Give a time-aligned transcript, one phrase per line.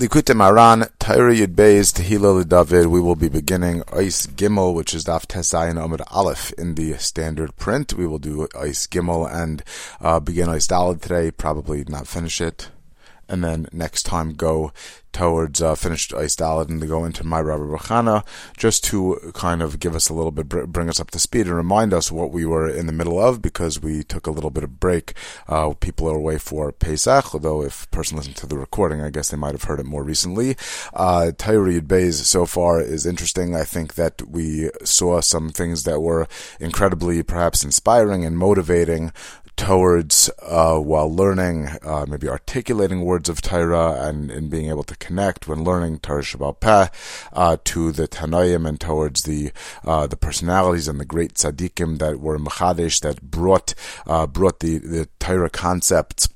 [0.00, 2.86] Likutei Moharan, Torah Yud Beis, Tehillah David.
[2.86, 7.54] We will be beginning Ois Gimel, which is Daf Tesayin Amud Aleph in the standard
[7.56, 7.92] print.
[7.92, 9.62] We will do Ois Gimel and
[10.00, 12.70] uh, begin Ois Dalet today, probably not finish it
[13.30, 14.72] and then next time go
[15.12, 18.24] towards uh, finished Ois Dalet and go into my Rabbi Bachana
[18.56, 21.56] just to kind of give us a little bit, bring us up to speed and
[21.56, 24.64] remind us what we were in the middle of because we took a little bit
[24.64, 25.14] of break.
[25.48, 29.10] Uh, people are away for Pesach, although if a person listened to the recording, I
[29.10, 30.56] guess they might have heard it more recently.
[30.94, 33.54] Uh, Torah Yud Beis so far is interesting.
[33.54, 36.28] I think that we saw some things that were
[36.60, 39.12] incredibly perhaps inspiring and motivating
[39.60, 44.96] towards uh, while learning, uh, maybe articulating words of Torah and, and being able to
[44.96, 46.88] connect when learning Torah Shebal Peh
[47.34, 49.52] uh, to the Tanoim and towards the
[49.84, 53.74] uh, the personalities and the great tzaddikim that were Machadesh that brought
[54.06, 56.26] uh, brought the the Torah concepts.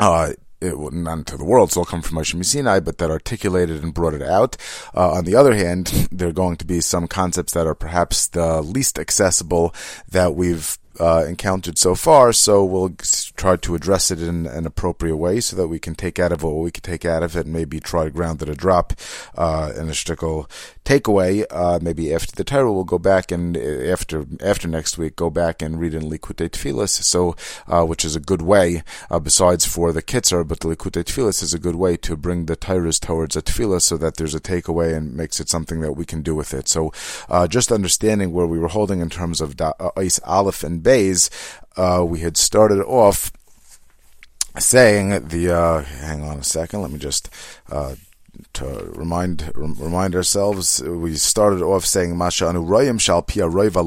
[0.00, 3.80] Uh, it, not into the world, so it'll come from Moshe Sinai, but that articulated
[3.80, 4.56] and brought it out.
[4.92, 8.26] Uh, on the other hand, there are going to be some concepts that are perhaps
[8.26, 9.72] the least accessible
[10.10, 12.32] that we've uh, encountered so far.
[12.32, 12.94] So we'll
[13.36, 16.42] try to address it in an appropriate way so that we can take out of
[16.42, 18.92] what we can take out of it and maybe try to ground it a drop
[19.36, 20.48] uh, in a shtickle
[20.84, 21.44] takeaway.
[21.50, 25.30] Uh, maybe after the Torah, we'll go back and uh, after after next week, go
[25.30, 27.02] back and read in Likutei Tfilis.
[27.02, 31.04] So, uh, which is a good way, uh, besides for the Kitzur, but the Likutei
[31.04, 34.34] Tfilis is a good way to bring the Torahs towards a Tfilah so that there's
[34.34, 36.68] a takeaway and makes it something that we can do with it.
[36.68, 36.92] So,
[37.28, 40.82] uh, just understanding where we were holding in terms of da- uh, Ois Aleph and
[40.82, 41.30] Bays,
[41.76, 43.32] we had started off
[44.58, 47.28] saying the uh, hang on a second let me just
[47.70, 47.94] uh,
[48.54, 53.84] to remind remind ourselves, we started off saying shal roiva.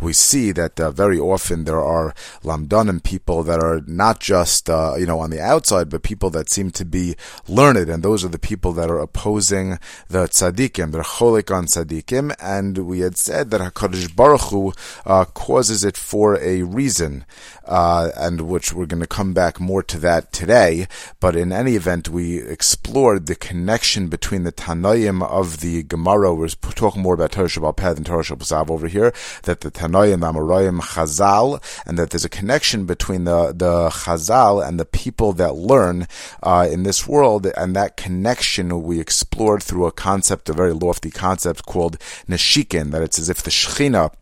[0.00, 4.94] We see that uh, very often there are lamdanim people that are not just uh,
[4.98, 8.28] you know on the outside, but people that seem to be learned, and those are
[8.28, 10.92] the people that are opposing the tzadikim.
[10.92, 14.72] They're cholik on tzadikim, and we had said that Hakadosh Baruch Hu
[15.04, 17.24] uh, causes it for a reason,
[17.66, 20.86] uh, and which we're going to come back more to that today.
[21.20, 26.34] But in any event, we explored the connection between the Tanoim of the Gemara.
[26.34, 29.12] We're talking more about Torah Shebal Peh than Torah Shabbat over here.
[29.42, 34.78] That the Tanoim, Amoraim, Chazal, and that there's a connection between the the Chazal and
[34.78, 36.06] the people that learn
[36.42, 41.10] uh, in this world, and that connection we explored through a concept, a very lofty
[41.10, 42.90] concept called Neshikin.
[42.90, 44.12] That it's as if the Shechina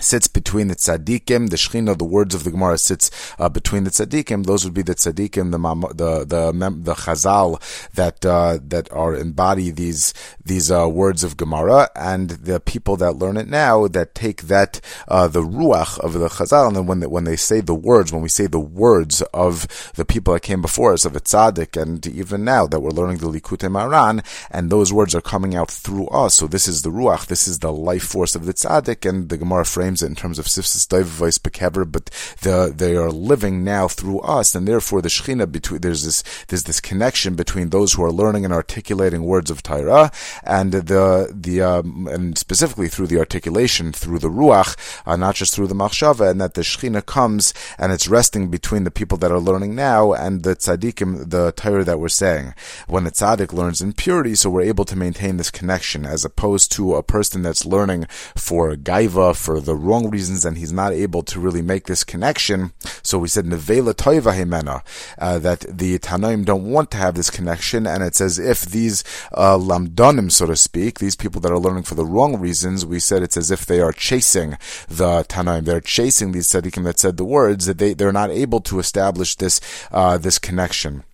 [0.00, 3.90] sits between the tzaddikim, the shechina, the words of the Gemara sits uh, between the
[3.90, 4.46] tzaddikim.
[4.46, 7.60] Those would be the tzaddikim, the the the the chazal
[7.94, 10.12] that uh, that are embody these
[10.44, 14.80] these uh, words of Gemara, and the people that learn it now that take that
[15.08, 18.12] uh, the ruach of the chazal, and then when they, when they say the words,
[18.12, 21.80] when we say the words of the people that came before us, of the tzaddik,
[21.80, 25.70] and even now that we're learning the Likutei Moharan, and those words are coming out
[25.70, 26.34] through us.
[26.34, 29.38] So this is the ruach, this is the life force of the tzaddik, and the
[29.38, 32.10] Gemara frames frames it in terms of sifsis doivavais bekever, but
[32.42, 36.64] the, they are living now through us, and therefore the shechina between there's this there's
[36.64, 40.10] this connection between those who are learning and articulating words of Torah
[40.42, 44.76] and the the um, and specifically through the articulation through the ruach,
[45.06, 48.82] uh, not just through the machshava, and that the shechina comes and it's resting between
[48.82, 52.54] the people that are learning now and the tzaddikim, the Torah that we're saying.
[52.88, 56.72] When a tzaddik learns in purity, so we're able to maintain this connection as opposed
[56.72, 61.22] to a person that's learning for gaiva, for the wrong reasons and he's not able
[61.22, 62.72] to really make this connection.
[63.02, 64.82] So we said nevela toiva himena
[65.18, 69.04] uh, that the Tanoim don't want to have this connection, and it's as if these
[69.32, 73.22] uh, so to speak, these people that are learning for the wrong reasons, we said
[73.22, 75.64] it's as if they are chasing the Tanoim.
[75.64, 79.36] They're chasing these tzaddikim that said the words that they they're not able to establish
[79.36, 79.60] this
[79.90, 81.04] uh, this connection.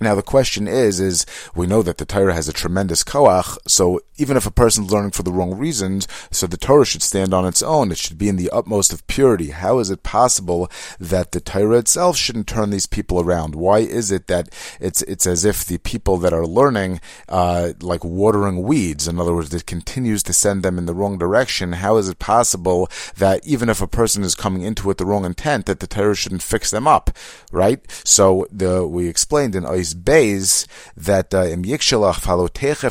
[0.00, 4.00] Now the question is, is we know that the Torah has a tremendous koach, so
[4.16, 7.46] even if a person's learning for the wrong reasons, so the Torah should stand on
[7.46, 7.90] its own.
[7.90, 9.50] It should be in the utmost of purity.
[9.50, 13.54] How is it possible that the Torah itself shouldn't turn these people around?
[13.54, 14.48] Why is it that
[14.80, 19.34] it's it's as if the people that are learning, uh, like watering weeds, in other
[19.34, 21.72] words, it continues to send them in the wrong direction?
[21.72, 25.24] How is it possible that even if a person is coming into it the wrong
[25.24, 27.10] intent, that the Torah shouldn't fix them up,
[27.52, 27.80] right?
[28.04, 29.64] So the we explained in
[29.94, 30.66] Beis
[30.96, 32.20] that uh, im yikshalach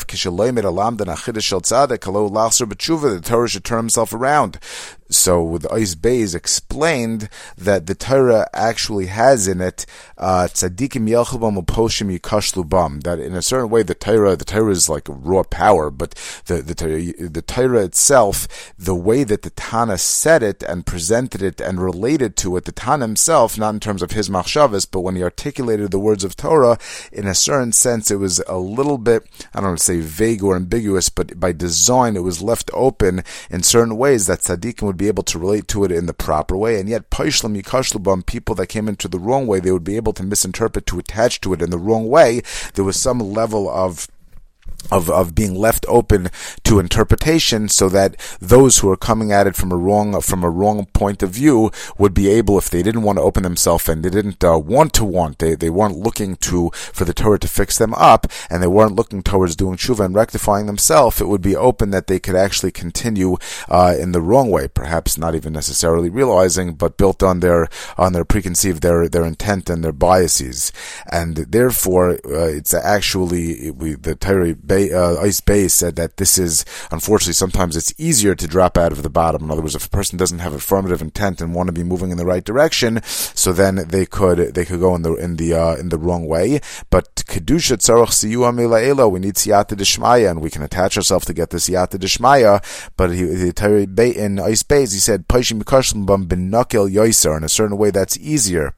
[0.06, 4.13] kishaloi mit alam den achidish shel tzaddik halo lachser b'tshuva the Torah should turn himself
[4.13, 4.60] around
[5.09, 9.85] So with Ois explained that the Torah actually has in it
[10.17, 13.03] uh, tzaddikim yelchubam uposhim yikashlubam.
[13.03, 16.13] That in a certain way, the Torah, the Torah is like raw power, but
[16.45, 21.59] the the the Torah itself, the way that the Tana said it and presented it
[21.59, 25.15] and related to it, the Tana himself, not in terms of his machshavas, but when
[25.15, 26.77] he articulated the words of Torah,
[27.12, 30.44] in a certain sense, it was a little bit, I don't want to say vague
[30.44, 34.99] or ambiguous, but by design, it was left open in certain ways that tzaddikim would
[35.00, 38.54] be able to relate to it in the proper way, and yet paishim yikashlubam, people
[38.54, 41.54] that came into the wrong way, they would be able to misinterpret, to attach to
[41.54, 42.42] it in the wrong way.
[42.75, 44.07] There was some level of
[44.91, 46.29] of, of being left open
[46.63, 50.49] to interpretation so that those who are coming at it from a wrong from a
[50.49, 54.03] wrong point of view would be able if they didn't want to open themselves and
[54.03, 57.47] they didn't uh, want to want they, they weren't looking to for the Torah to
[57.47, 61.41] fix them up and they weren't looking towards doing tshuva and rectifying themselves it would
[61.41, 63.37] be open that they could actually continue
[63.67, 67.67] uh, in the wrong way perhaps not even necessarily realizing but built on their
[67.97, 70.71] on their preconceived their their intent and their biases.
[71.11, 76.38] And therefore uh, it's actually we the Torah Bay, uh, Ois Beis said that this
[76.38, 79.44] is unfortunately sometimes it's easier to drop out of the bottom.
[79.44, 82.12] In other words, if a person doesn't have affirmative intent and want to be moving
[82.12, 85.56] in the right direction, so then they could they could go in the in the
[85.56, 86.62] uh, in the wrong way.
[86.92, 91.50] But kedusha tzarach siyu we need siyata deshmaya, and we can attach ourselves to get
[91.50, 92.62] the siyata deshmaya.
[92.95, 97.36] But he, the in Ois Beis he said paishim bam yoiser.
[97.36, 98.74] In a certain way, that's easier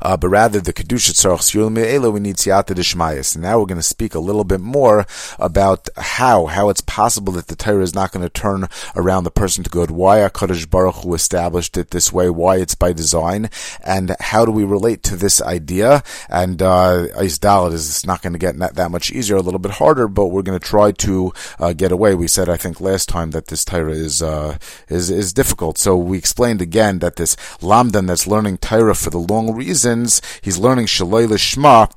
[0.00, 3.34] uh, but rather the kedusha tzarach siyul we need siyata deshmayas.
[3.34, 5.06] And now we're going to speak a little bit more
[5.38, 9.30] about how how it's possible that the Torah is not going to turn around the
[9.30, 9.90] person to good.
[9.90, 12.30] Why Hakadosh Baruch Hu established it this way?
[12.30, 13.50] Why it's by design?
[13.82, 16.02] And how do we relate to this idea?
[16.28, 20.08] And uh, is not going to get that, that much easier, a little bit harder,
[20.08, 22.14] but we're going to try to uh, get away.
[22.14, 24.58] We said I think last time that this Torah is uh,
[24.88, 29.18] is is difficult, so we explained again that this lamdan that's learning Torah for the
[29.18, 30.20] long reasons.
[30.42, 31.90] He's learning Shaloi Lishma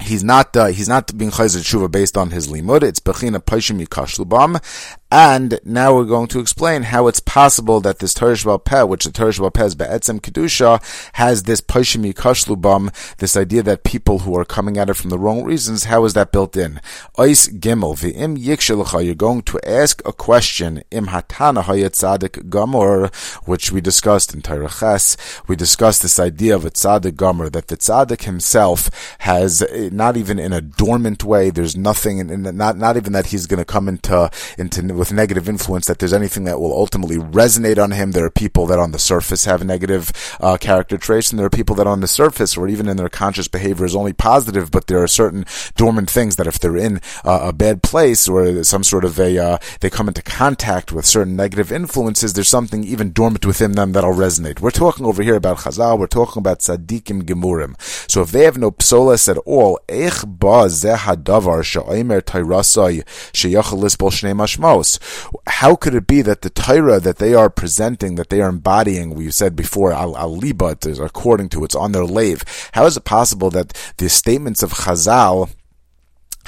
[0.00, 2.82] he's not uh, he's not being chayzer tshuva based on his limud.
[2.82, 4.60] It's bechina paishim yikashlubam,
[5.10, 9.04] and now we're going to explain how it's possible that this Torah Shebal Peh, which
[9.04, 10.82] the Torah Shebal Peh is Be'etzem Kedusha,
[11.14, 15.18] has this Paishim Yikashlubam, this idea that people who are coming at it from the
[15.18, 16.80] wrong reasons, how is that built in?
[17.16, 23.14] Ois Gimel, V'im Yikshilacha, you're going to ask a question, Im Hatana Hayat Tzadik Gamor,
[23.46, 25.16] which we discussed in Torah Ches.
[25.46, 30.16] We discussed this idea of a Tzadik Gamor, that the Tzadik himself has, eh, not
[30.16, 33.58] even in a dormant way, there's nothing, in, in, not, not even that he's going
[33.58, 34.28] to come into,
[34.58, 38.12] into with negative influence that there's anything that will ultimately resonate on him.
[38.12, 41.50] There are people that on the surface have negative uh, character traits, and there are
[41.50, 44.86] people that on the surface or even in their conscious behavior is only positive, but
[44.86, 45.44] there are certain
[45.76, 49.38] dormant things that if they're in uh, a bad place or some sort of a,
[49.38, 53.92] uh, they come into contact with certain negative influences, there's something even dormant within them
[53.92, 54.60] that'll resonate.
[54.60, 57.74] We're talking over here about Chazal, we're talking about Tzadikim Gemurim.
[58.10, 63.80] So if they have no psolas at all, Eich ba zeh hadavar she'omer tayrasai sheyachal
[63.82, 64.34] lisbol shnei
[65.46, 69.14] how could it be that the Torah that they are presenting, that they are embodying,
[69.14, 72.42] we said before, al liba, according to, it's on their lave.
[72.72, 75.50] How is it possible that the statements of Chazal,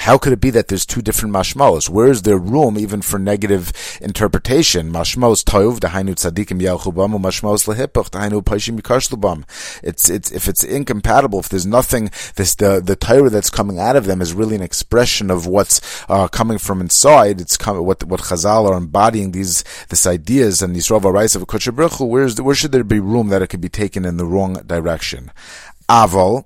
[0.09, 1.87] how could it be that there's two different mashmos?
[1.87, 3.71] Where is there room even for negative
[4.01, 4.91] interpretation?
[4.91, 9.43] Mashmos tov dahainu tzadikim yalchubam mashmos lehipuch dahainu paishim yikashlubam.
[9.83, 13.95] It's it's if it's incompatible, if there's nothing, this the the Torah that's coming out
[13.95, 15.79] of them is really an expression of what's
[16.09, 17.39] uh, coming from inside.
[17.39, 21.43] It's coming what what Chazal are embodying these this ideas and these Rava rights of
[21.43, 24.55] Kodesh Where where should there be room that it could be taken in the wrong
[24.65, 25.31] direction?
[25.87, 26.45] Aval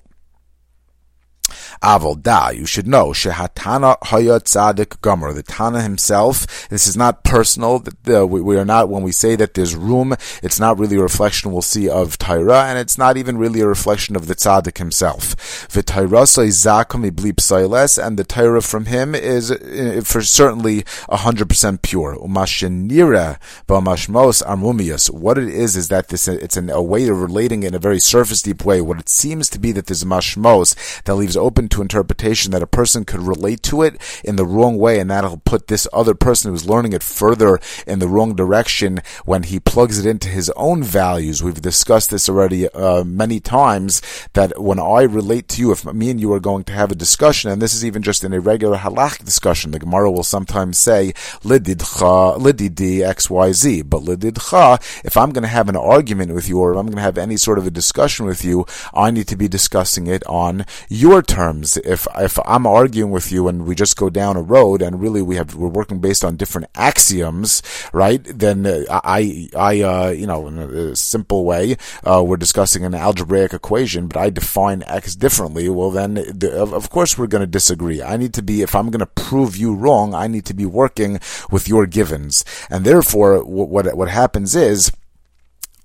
[1.83, 7.83] Aval you should know, Shehatana Hayat Tzadik Gomer, the Tana himself, this is not personal,
[8.05, 11.51] we, we, are not, when we say that there's room, it's not really a reflection
[11.51, 15.35] we'll see of Tyra, and it's not even really a reflection of the Tzadik himself.
[15.67, 22.15] V'Tayrasa Izakum Iblip Sailes, and the Tyra from him is uh, for certainly 100% pure.
[22.15, 27.63] Umashenira B'Mashmos Armumius, what it is is that this, it's an, a way of relating
[27.63, 28.79] in a very surface deep way.
[28.79, 32.67] What it seems to be that there's mashmos that leaves open to interpretation that a
[32.67, 36.51] person could relate to it in the wrong way, and that'll put this other person
[36.51, 40.83] who's learning it further in the wrong direction when he plugs it into his own
[40.83, 41.41] values.
[41.41, 44.01] We've discussed this already uh, many times
[44.33, 46.95] that when I relate to you, if me and you are going to have a
[46.95, 50.77] discussion, and this is even just in a regular halach discussion, the Gemara will sometimes
[50.77, 55.03] say lididcha lididi xyz, but lididcha.
[55.03, 57.17] If I'm going to have an argument with you, or if I'm going to have
[57.17, 61.23] any sort of a discussion with you, I need to be discussing it on your
[61.23, 61.77] terms terms.
[61.77, 65.21] If if I'm arguing with you and we just go down a road and really
[65.21, 67.61] we have we're working based on different axioms,
[67.93, 68.21] right?
[68.23, 72.93] Then uh, I I uh, you know in a simple way uh, we're discussing an
[72.93, 75.69] algebraic equation, but I define x differently.
[75.69, 78.01] Well, then the, of, course we're going to disagree.
[78.03, 80.65] I need to be if I'm going to prove you wrong, I need to be
[80.65, 81.19] working
[81.49, 84.91] with your givens, and therefore what what happens is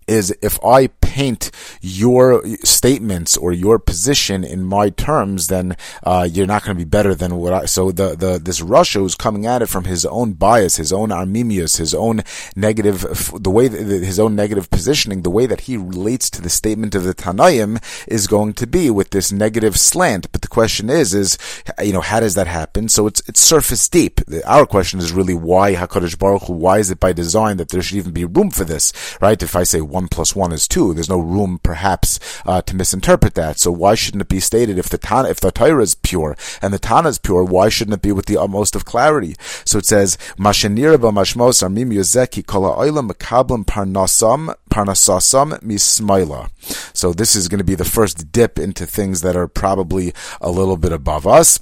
[0.09, 1.51] is if I paint
[1.81, 6.89] your statements or your position in my terms, then uh, you're not going to be
[6.89, 7.65] better than what I.
[7.67, 11.11] So the the this rasha who's coming at it from his own bias, his own
[11.11, 12.23] armimius, his own
[12.57, 13.01] negative,
[13.35, 17.05] the way his own negative positioning, the way that he relates to the statement of
[17.05, 20.31] the Tanaim is going to be with this negative slant.
[20.33, 21.39] But the question is, is
[21.83, 22.89] you know how does that happen?
[22.89, 24.21] So it's it's surface deep.
[24.47, 26.53] Our question is really why Hakadosh Baruch Hu?
[26.53, 28.93] Why is it by design that there should even be room for this?
[29.21, 29.43] Right?
[29.43, 30.95] If I say one plus one is two.
[30.95, 33.59] There's no room, perhaps, uh, to misinterpret that.
[33.59, 36.73] So why shouldn't it be stated if the Tana, if the Torah is pure and
[36.73, 37.43] the Tana is pure?
[37.43, 39.35] Why shouldn't it be with the utmost of clarity?
[39.65, 46.49] So it says, "Mashenir mashmos armim yozeki kol ha'olam mekablim parnasam parnasasam mismaila."
[46.93, 50.51] So this is going to be the first dip into things that are probably a
[50.51, 51.59] little bit above us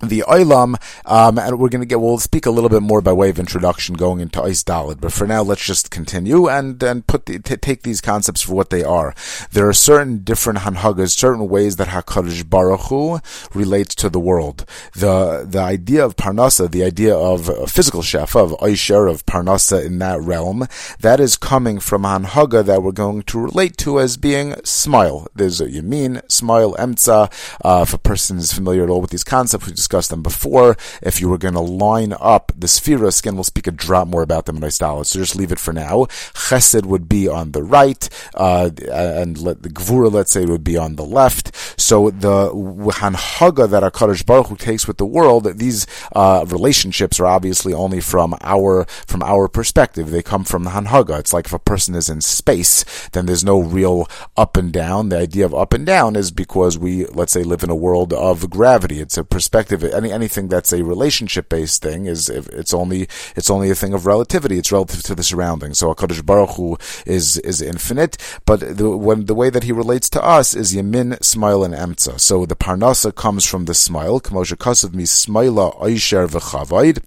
[0.00, 0.76] the Olam,
[1.06, 3.38] um, and we're going to get, we'll speak a little bit more by way of
[3.38, 7.38] introduction going into Ois Dalet, but for now, let's just continue and, and put the,
[7.38, 9.14] t- take these concepts for what they are.
[9.52, 13.20] There are certain different Hanhagas, certain ways that HaKadosh Baruch Hu
[13.54, 14.64] relates to the world.
[14.94, 19.98] The, the idea of Parnasa, the idea of physical chef, of Aisher, of Parnasa in
[19.98, 20.66] that realm,
[21.00, 25.26] that is coming from Hanhaga that we're going to relate to as being smoil.
[25.34, 27.32] There's a Yamin, smoil, Emtza,
[27.64, 30.76] uh, if a person is familiar at all with these concepts, discussed them before.
[31.00, 34.22] If you were going to line up the spheres, again, we'll speak a drop more
[34.22, 36.04] about them in Istalit, so just leave it for now.
[36.34, 40.76] Chesed would be on the right, uh, and let, the Gvura, let's say, would be
[40.76, 41.56] on the left.
[41.80, 47.26] So the Hanhaga that HaKadosh Baruch Hu takes with the world, these uh, relationships are
[47.26, 50.10] obviously only from our from our perspective.
[50.10, 51.18] They come from the Hanhaga.
[51.18, 55.08] It's like if a person is in space, then there's no real up and down.
[55.08, 58.12] The idea of up and down is because we, let's say, live in a world
[58.12, 59.00] of gravity.
[59.00, 63.70] It's a perspective any anything that's a relationship based thing is it's only it's only
[63.70, 64.58] a thing of relativity.
[64.58, 65.78] It's relative to the surroundings.
[65.78, 68.16] So Hakadosh Baruch Hu is is infinite,
[68.46, 72.20] but the, when the way that he relates to us is Yamin, smoil, and Emtza.
[72.20, 74.20] So the Parnasa comes from the smoil.
[74.20, 77.02] Kamosha Kasav mi smila Aisher v'chavayd.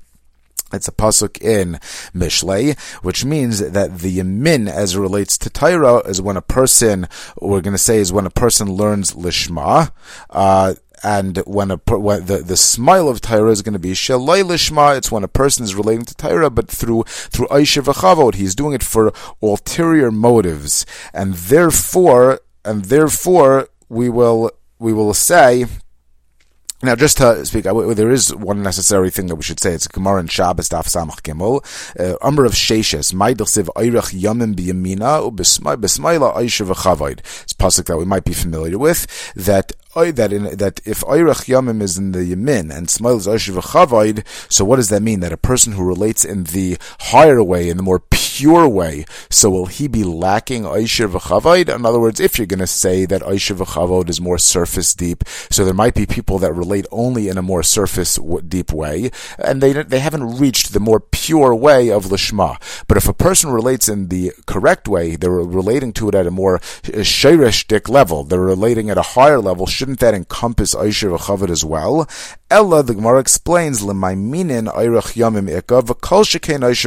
[0.73, 1.73] It's a pasuk in
[2.15, 7.07] Mishlei, which means that the yamin, as it relates to Torah, is when a person,
[7.41, 9.91] we're going to say, is when a person learns lishma,
[10.29, 14.43] uh, and when a when the the smoil of Torah is going to be shalai
[14.43, 14.97] lishma.
[14.97, 18.73] It's when a person is relating to Torah, but through through Aisha v'chavod, he's doing
[18.73, 25.65] it for ulterior motives, and therefore and therefore we will we will say
[26.83, 29.73] now, just to speak, there is one necessary thing that we should say.
[29.73, 31.61] It's Gemara in Shabbos Daf Samach Gimel.
[31.99, 37.19] Uh, Umar Rav Sheshes, Maidel Siv Eirach Yamim B'Yamina Ub'Smaila Aisha V'Chavayd.
[37.43, 39.05] It's pasuk that we might be familiar with.
[39.35, 44.25] That that in, that if Eirach Yamim is in the Yamin and Smail is V'Chavayd,
[44.51, 45.19] so what does that mean?
[45.19, 49.49] That a person who relates in the higher way, in the more pure way, so
[49.49, 51.73] will he be lacking Aisha V'Chavayd?
[51.73, 55.23] In other words, if you're going to say that Aisha V'Chavod is more surface deep,
[55.49, 58.17] so there might be people that relate only in a more surface
[58.47, 62.57] deep way, and they they haven't reached the more pure way of lishma.
[62.87, 66.31] But if a person relates in the correct way, they're relating to it at a
[66.31, 68.23] more uh, shirishdik level.
[68.23, 69.65] They're relating at a higher level.
[69.81, 72.07] Shouldn't that encompass Aisha v'chavod as well?
[72.51, 75.49] Ella, the Gemara explains, ayrach yamim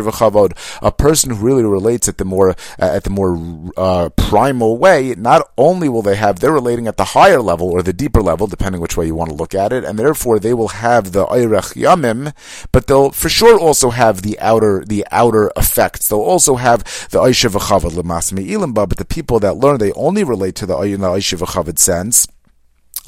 [0.05, 0.79] v'chavod.
[0.81, 3.37] A person who really relates at the more uh, at the more
[3.77, 7.83] uh, primal way, not only will they have they're relating at the higher level or
[7.83, 10.55] the deeper level, depending which way you want to look at it and therefore they
[10.55, 12.33] will have the Eirech Yamim,
[12.71, 16.07] but they'll for sure also have the outer the outer effects.
[16.09, 20.23] They'll also have the Aisha V'Chavad L'Masmi Ilimba, but the people that learn, they only
[20.23, 22.29] relate to the Aisha V'Chavad sense.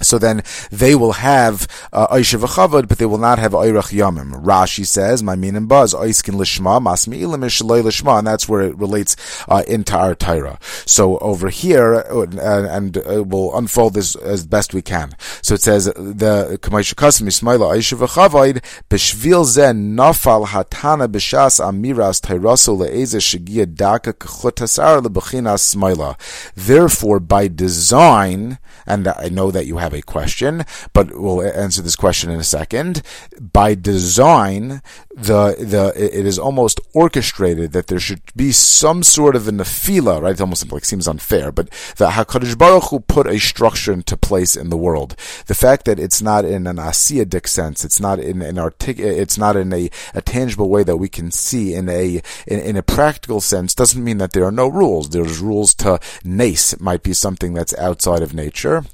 [0.02, 4.44] So then they will have uh, Aisha v'chavod, but they will not have Oirach Yamim.
[4.44, 9.16] Rashi says, "My meaning buzz Oiskin lishma masmi ilim lishma," and that's where it relates
[9.48, 10.58] uh, into our Torah.
[10.84, 15.16] So over here, uh, and, uh, we'll unfold this as best we can.
[15.40, 22.20] So it says the Kamaisha Kasim Ismaila Aisha v'chavod b'shvil zen nafal hatana b'shas amiras
[22.20, 26.18] Tairaso le'eze shegia daka k'chotasar le'bechinas smaila.
[26.54, 31.96] Therefore, by design, and I know that you have a question, but we'll answer this
[31.96, 33.02] question in a second.
[33.40, 34.82] By design,
[35.16, 40.20] the the it is almost orchestrated that there should be some sort of a nefila,
[40.20, 40.34] right?
[40.34, 44.54] It almost like seems unfair, but the Hakadosh Baruch Hu put a structure into place
[44.54, 45.16] in the world.
[45.46, 49.38] The fact that it's not in an asiatic sense, it's not in an artic, it's
[49.38, 52.82] not in a, a tangible way that we can see in a in, in, a
[52.82, 55.08] practical sense, doesn't mean that there are no rules.
[55.08, 56.74] There's rules to nace.
[56.74, 58.84] It might be something that's outside of nature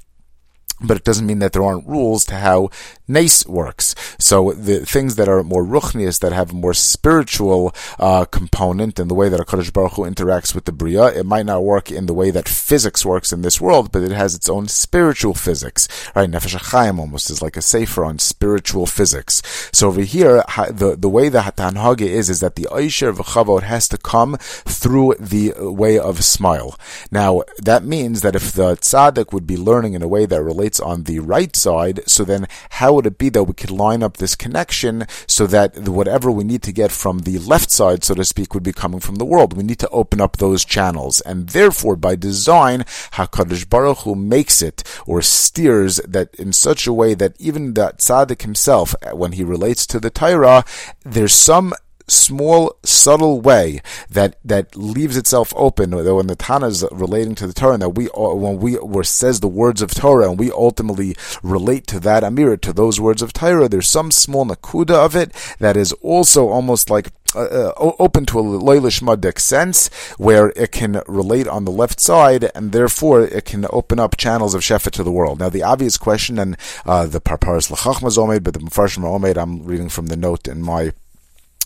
[0.83, 2.69] but it doesn't mean that there aren't rules to how
[3.07, 3.95] nace works.
[4.19, 9.07] So the things that are more ruchnias, that have a more spiritual uh, component in
[9.07, 12.05] the way that HaKadosh Baruch Hu interacts with the Bria, it might not work in
[12.05, 15.87] the way that physics works in this world, but it has its own spiritual physics.
[16.15, 16.29] Right?
[16.29, 19.41] Nefesh HaChaim almost is like a sefer on spiritual physics.
[19.71, 23.87] So over here, the, the way the Hatanhage is, is that the Aisher V'chavot has
[23.89, 26.75] to come through the way of smoil.
[27.11, 30.79] Now, that means that if the tzaddik would be learning in a way that relates
[30.79, 34.17] on the right side, so then how would it be that we could line up
[34.17, 38.23] this connection so that whatever we need to get from the left side, so to
[38.23, 39.55] speak, would be coming from the world?
[39.55, 41.21] We need to open up those channels.
[41.21, 42.81] And therefore, by design,
[43.13, 47.93] HaKadosh Baruch Hu makes it or steers that in such a way that even the
[47.97, 50.63] tzaddik himself, when he relates to the Torah,
[51.03, 51.73] there's some
[52.07, 55.91] small, subtle way that that leaves itself open.
[55.91, 59.39] though When the Tana is relating to the Torah, that we when we were says
[59.39, 63.33] the words of Torah, and we ultimately relate to that Amir to those words of
[63.33, 68.25] Torah, there's some small nakuda of it that is also almost like uh, uh open
[68.27, 73.45] to a loylishmadik sense where it can relate on the left side and therefore it
[73.45, 75.39] can open up channels of Shefa to the world.
[75.39, 79.63] Now the obvious question and uh, the Parparas Lachachma Omed, but the Mfarshim Omed, I'm
[79.63, 80.93] reading from the note in my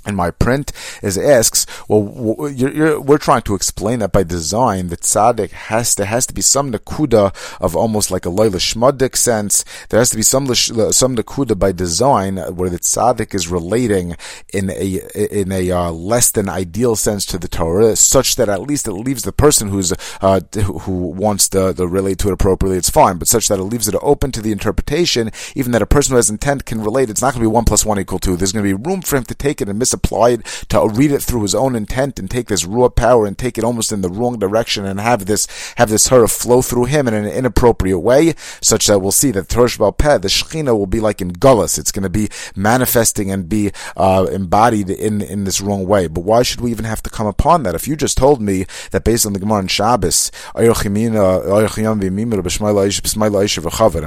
[0.08, 0.72] in my print
[1.04, 5.94] is asks, well, you're, you're, we're trying to explain that by design, that tzaddik has
[5.96, 9.66] to has to be some nakuda of almost like a loyla shmadik sense.
[9.90, 14.16] There has to be some some nakuda by design where the tzaddik is relating
[14.54, 18.62] in a in a uh, less than ideal sense to the Torah, such that at
[18.62, 20.40] least it leaves the person who's uh,
[20.82, 22.78] who wants to, to relate to it appropriately.
[22.78, 25.88] It's fine, but such that it leaves it open to the interpretation, even that a
[25.88, 27.10] person who has intent can relate.
[27.10, 28.38] It's not going to be one plus one equal two.
[28.38, 30.88] There's going to be room for him to take it and miss apply it, to
[30.88, 33.92] read it through his own intent and take this raw power and take it almost
[33.92, 37.26] in the wrong direction and have this, have this Torah flow through him in an
[37.26, 41.34] inappropriate way, such that we'll see that Torah Peh, the Shechina will be like in
[41.34, 41.78] Gullus.
[41.78, 46.08] It's going to be manifesting and be, uh, embodied in, in this wrong way.
[46.08, 47.76] But why should we even have to come upon that?
[47.76, 50.68] If you just told me that based on the Gemara in Shabbos, and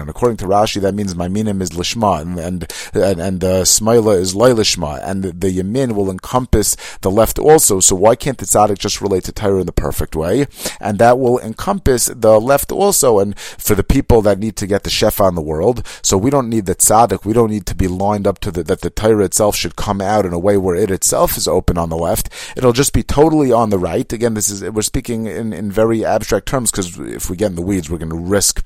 [0.09, 4.19] according to Rashi, that means my minim is lishma, and and and, and the smaila
[4.19, 7.81] is loylishma, and the, the yamin will encompass the left also.
[7.81, 10.47] So why can't the tzaddik just relate to Torah in the perfect way?
[10.81, 13.19] And that will encompass the left also.
[13.19, 16.31] And for the people that need to get the shefa in the world, so we
[16.31, 17.25] don't need the tzaddik.
[17.25, 20.01] We don't need to be lined up to the, that the Torah itself should come
[20.01, 22.29] out in a way where it itself is open on the left.
[22.57, 24.11] It'll just be totally on the right.
[24.13, 27.57] Again, this is, we're speaking in, in very abstract terms because if we get in
[27.57, 28.65] the weeds, we're going to risk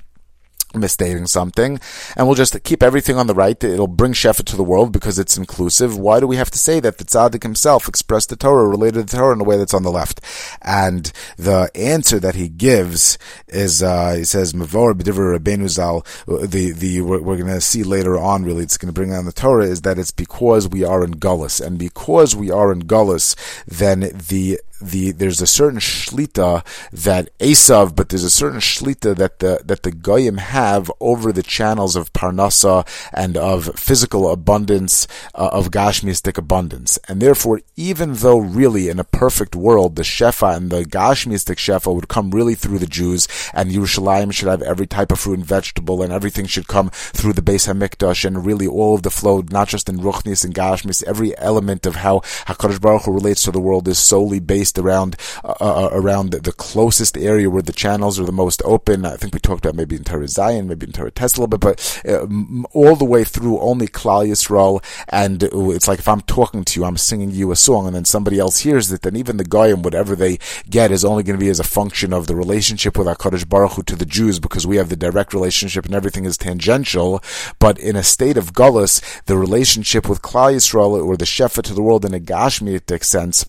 [0.75, 1.79] misstating something,
[2.15, 3.61] and we'll just keep everything on the right.
[3.63, 5.97] It'll bring Shefa to the world because it's inclusive.
[5.97, 9.15] Why do we have to say that the tzaddik himself expressed the Torah, related to
[9.15, 10.21] the Torah in a way that's on the left?
[10.61, 16.71] And the answer that he gives is, uh, he says, Mavor b'divrei Rabbeinu Zal, the,
[16.71, 19.65] the, we're, going to see later on, really, it's going to bring on the Torah,
[19.65, 21.65] is that it's because we are in Gullus.
[21.65, 23.35] And because we are in Gullus,
[23.65, 24.59] then the
[24.91, 29.83] the there's a certain shlita that Esav, but there's a certain shlita that the that
[29.83, 36.37] the goyim have over the channels of parnasa and of physical abundance, uh, of gashmistic
[36.37, 41.57] abundance, and therefore, even though really in a perfect world the shefa and the gashmistic
[41.57, 45.39] shefa would come really through the Jews, and Yerushalayim should have every type of fruit
[45.39, 49.09] and vegetable, and everything should come through the Beis Hamikdash, and really all of the
[49.11, 53.43] flow, not just in ruchnis and gashmis, every element of how Hakadosh Baruch Hu relates
[53.43, 57.73] to the world is solely based around uh, uh, around the closest area where the
[57.73, 59.05] channels are the most open.
[59.05, 61.47] I think we talked about maybe in Torah Zayin, maybe in Torah Tes a little
[61.47, 62.25] bit, but uh,
[62.73, 64.83] all the way through only Klal Yisrael.
[65.09, 68.05] And it's like if I'm talking to you, I'm singing you a song, and then
[68.05, 71.43] somebody else hears it, then even the Goyim, whatever they get, is only going to
[71.43, 74.67] be as a function of the relationship with Hakadosh Baruch Hu to the Jews, because
[74.67, 77.23] we have the direct relationship and everything is tangential.
[77.59, 81.73] But in a state of Gullus, the relationship with Klal Yisrael or the Shefa to
[81.73, 83.45] the world in a Gashmitic sense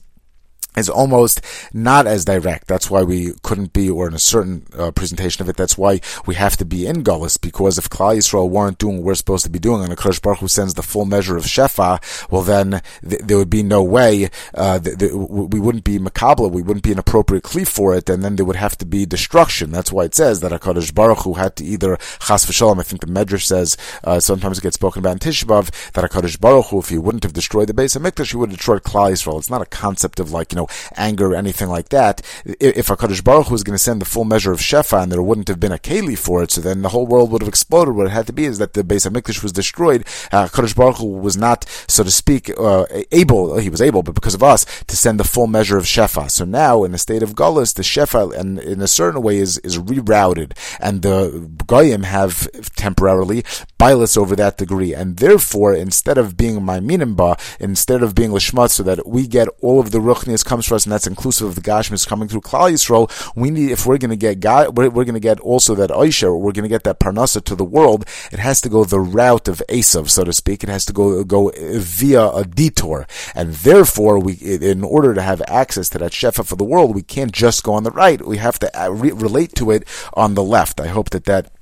[0.77, 1.41] is almost
[1.73, 2.67] not as direct.
[2.69, 6.01] That's why we couldn't be, or in a certain uh, presentation of it, that's why
[6.27, 9.45] we have to be in Gullus, because if Klal Yisrael weren't doing what we're supposed
[9.45, 12.83] to be doing, and Kodesh Baruch Hu sends the full measure of Shefa, well then
[13.09, 16.85] th- there would be no way, uh, th- th- we wouldn't be Makabla, we wouldn't
[16.85, 19.71] be an appropriate Kli for it, and then there would have to be destruction.
[19.71, 23.01] That's why it says that HaKadosh Baruch Hu had to either, Chas v'shalom, I think
[23.01, 26.81] the Medrash says, uh, sometimes it gets spoken about in Tishbav, that HaKadosh Baruch Hu,
[26.81, 29.39] if he wouldn't have destroyed the Beis Hamikdash, he would have destroyed Klal Yisrael.
[29.39, 30.66] It's not a concept of like, you know,
[30.97, 32.23] anger or anything like that.
[32.45, 35.23] If HaKadosh Baruch Hu was going to send the full measure of Shefa and there
[35.23, 37.95] wouldn't have been a Keli for it, so then the whole world would have exploded.
[37.95, 40.07] What it had to be is that the Beis Hamikdash was destroyed.
[40.33, 44.35] Uh, Baruch Hu was not, so to speak, uh, able, he was able, but because
[44.35, 46.31] of us, to send the full measure of Shefa.
[46.31, 49.59] So now, in the state of Gullus, the Shefa, and in a certain way, is,
[49.59, 53.45] is rerouted, and the Goyim have temporarily
[53.79, 58.71] bias over that degree, and therefore, instead of being my minimba, instead of being lishmat,
[58.71, 61.55] so that we get all of the ruchnias comes for us, and that's inclusive of
[61.55, 63.11] the gashmis coming through Klal Yisrael.
[63.37, 65.91] We need, if we're going to get God, we're, we're going to get also that
[65.91, 68.07] Aisha, we're going to get that parnasa to the world.
[68.33, 70.63] It has to go the route of Esav, so to speak.
[70.65, 75.43] It has to go go via a detour, and therefore, we, in order to have
[75.47, 78.25] access to that shefa for the world, we can't just go on the right.
[78.27, 80.81] We have to uh, re- relate to it on the left.
[80.81, 81.53] I hope that that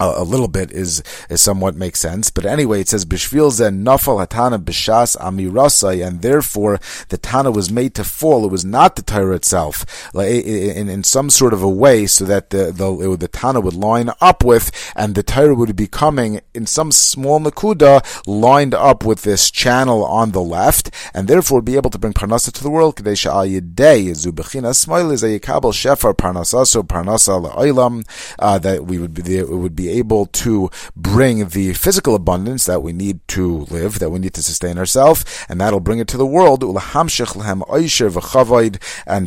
[0.00, 2.30] a, little bit is, is somewhat makes sense.
[2.30, 7.70] But anyway, it says Bishvil zen nafal hatana b'shas amirasai, and therefore the Tana was
[7.70, 8.44] made to fall.
[8.44, 9.84] It was not the Torah itself,
[10.14, 13.74] like in, in some sort of a way, so that the the, the Tana would
[13.74, 19.04] line up with, and the Torah would be coming in some small nakuda lined up
[19.04, 22.70] with this channel on the left, and therefore be able to bring parnasa to the
[22.70, 22.96] world.
[22.96, 28.06] Kadesha ayidei zubechina smoil is a shefar parnasaso parnasa la'olam
[28.38, 32.82] uh, that we would be it would be able to bring the physical abundance that
[32.82, 36.16] we need to live, that we need to sustain ourselves, and that'll bring it to
[36.16, 36.62] the world.
[36.62, 36.74] And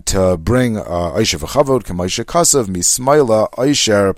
[0.05, 4.15] to bring uh, Aisha v'chavod, k'maisha kasav, mismaila Aisha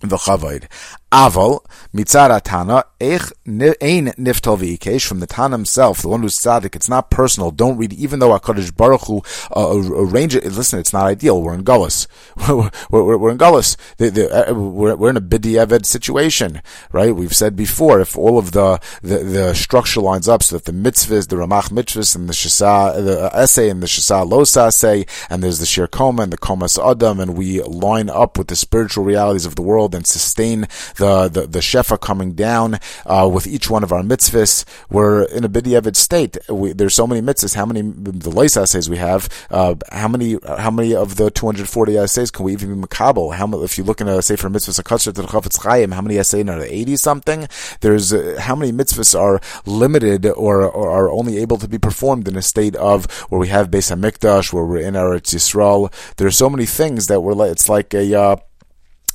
[0.00, 0.68] v'chavod.
[1.14, 1.60] Aval
[1.94, 6.74] mitzad Tana ech ein niftal v'ikesh from the Tana himself, the one who's tzaddik.
[6.74, 7.52] It's not personal.
[7.52, 9.22] Don't read, even though Hakadosh Baruch Hu
[9.54, 10.44] uh, arrange it.
[10.44, 11.40] Listen, it's not ideal.
[11.40, 12.08] We're in Gullus.
[12.48, 13.76] we're, we're, we're, in Gullus.
[14.00, 17.14] Uh, we're, we're in a bidi situation, right?
[17.14, 20.72] We've said before, if all of the, the, the structure lines up, so that the
[20.72, 25.44] mitzvahs, the Ramach mitzvahs, and the shasa, the essay, and the shasa losa say, and
[25.44, 29.04] there's the shir koma and the komas adam, and we line up with the spiritual
[29.04, 33.46] realities of the world and sustain the the, the, the Shefa coming down uh, with
[33.46, 34.64] each one of our mitzvahs.
[34.88, 36.38] We're in a bidyavid state.
[36.48, 37.54] We, there's so many mitzvahs.
[37.54, 39.28] How many the lois essays we have?
[39.50, 43.34] Uh, how many how many of the 240 essays can we even be makabel?
[43.34, 46.48] How if you look in a sefer mitzvahs to the chafetz chaim, how many essays
[46.48, 46.68] are there?
[46.68, 47.48] 80 something.
[47.80, 52.28] There's uh, how many mitzvahs are limited or, or, are only able to be performed
[52.28, 55.92] in a state of where we have Beis Hamikdash, where we're in Eretz Yisrael.
[56.16, 58.36] There are so many things that we're like it's like a uh,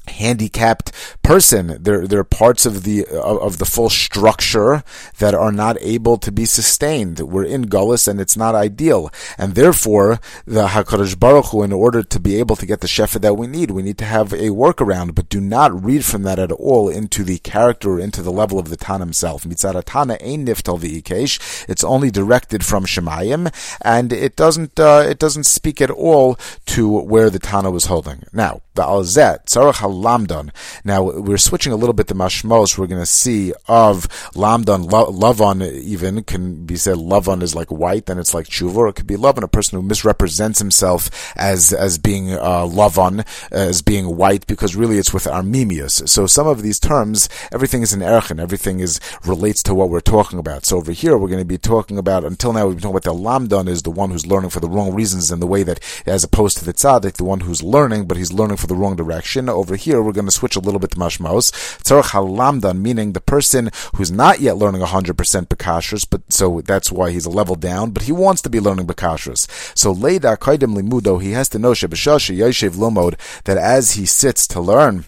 [0.10, 0.92] handicapped
[1.24, 1.78] person.
[1.82, 4.84] There, there are parts of the of the full structure
[5.20, 7.20] that are not able to be sustained.
[7.20, 12.04] We're in Gullus, and it's not ideal, and therefore the Hakadosh Baruch Hu, in order
[12.04, 14.50] to be able to get the shefa that we need, we need to have a
[14.50, 15.16] workaround.
[15.16, 18.60] But do not read from that at all into the character, or into the level
[18.60, 19.44] of the Tan himself.
[19.44, 21.66] Mitzaratana ein niftal v'ikesh.
[21.70, 26.88] It's only directed from Shemayim, and it doesn't uh, it doesn't speak at all to
[26.88, 28.24] where the Tana was holding.
[28.34, 30.52] Now the alzet tzarach lamdan.
[30.84, 32.78] Now we're switching a little bit the mashmos.
[32.78, 35.10] We're going to see of lamdan, lo-
[35.64, 36.98] even can be said.
[36.98, 38.90] Lavan is like white, then it's like tshuva.
[38.90, 44.18] It could be lavan, a person who misrepresents himself as as being uh, as being
[44.18, 46.08] white, because really it's with armimius.
[46.08, 50.02] So some of these terms, everything is in erchin, everything is relates to what we're
[50.02, 50.66] talking about.
[50.66, 52.24] So over here we're going to be talking about.
[52.24, 54.70] Until now we've been talking about the lamdan is the one who's learning for the
[54.70, 58.06] wrong reasons in the way that, as opposed to the tzaddik, the one who's learning,
[58.08, 59.50] but he's learning for the wrong direction.
[59.50, 61.52] Over here we're going to switch a little bit to mashmos.
[61.84, 65.14] Tzarech halamdan, meaning the person who's not yet learning 100%
[65.48, 68.88] bekashrus, but so that's why he's a level down, but he wants to be learning
[68.88, 69.48] bekashrus.
[69.78, 74.48] So leida kaidim limudo, he has to know shebeshasha yoshev lomod, that as he sits
[74.48, 75.06] to learn,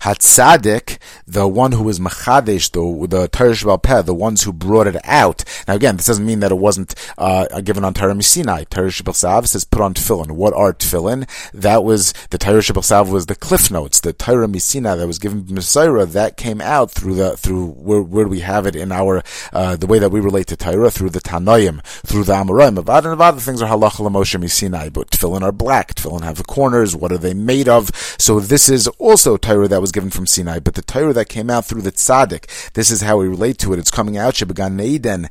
[0.00, 4.96] Hatzadik, the one who was Machadesh, the, the Torah Peh, the ones who brought it
[5.04, 5.44] out.
[5.66, 8.64] Now again, this doesn't mean that it wasn't uh, given on Torah Sinai.
[8.64, 10.32] Torah Sav says put on tefillin.
[10.32, 11.28] What are tefillin?
[11.52, 14.00] That was, the Torah Sav was the cliff notes.
[14.00, 18.28] The Torah Sinai that was given Messiah, that came out through the, through where, where
[18.28, 21.20] we have it in our, uh, the way that we relate to Torah, through the
[21.20, 22.76] Tanoim, through the Amoraim.
[22.76, 25.94] Avad and Avad, things are halacha Moshe Sinai, but tefillin are black.
[25.94, 26.94] Tefillin have the corners.
[26.94, 27.90] What are they made of?
[28.18, 31.50] So this is also Torah that was given from Sinai, but the Torah that came
[31.50, 33.78] out through the tzaddik, this is how we relate to it.
[33.78, 35.28] It's coming out Shebegan Eden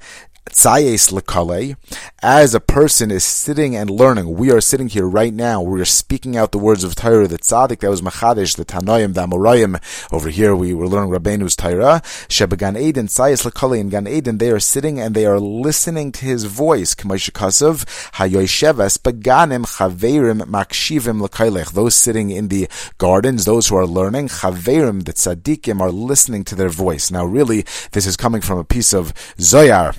[0.49, 1.75] Tzayes lekale,
[2.21, 5.85] as a person is sitting and learning, we are sitting here right now, we are
[5.85, 9.79] speaking out the words of Torah, the tzaddik that was Machadish, the Tanoim, the Amoraim.
[10.11, 12.01] Over here we were learning Rabbeinu's Torah.
[12.27, 16.25] Shebegan Eden, Tzayes lekale in Gan Eden, they are sitting and they are listening to
[16.25, 16.95] his voice.
[16.95, 21.71] K'mayshikasav, hayoysheves, beganim, chaverim, makshivim lekailech.
[21.71, 26.55] Those sitting in the gardens, those who are learning, chaverim, the tzaddikim, are listening to
[26.55, 27.09] their voice.
[27.09, 29.95] Now really, this is coming from a piece of Zoyar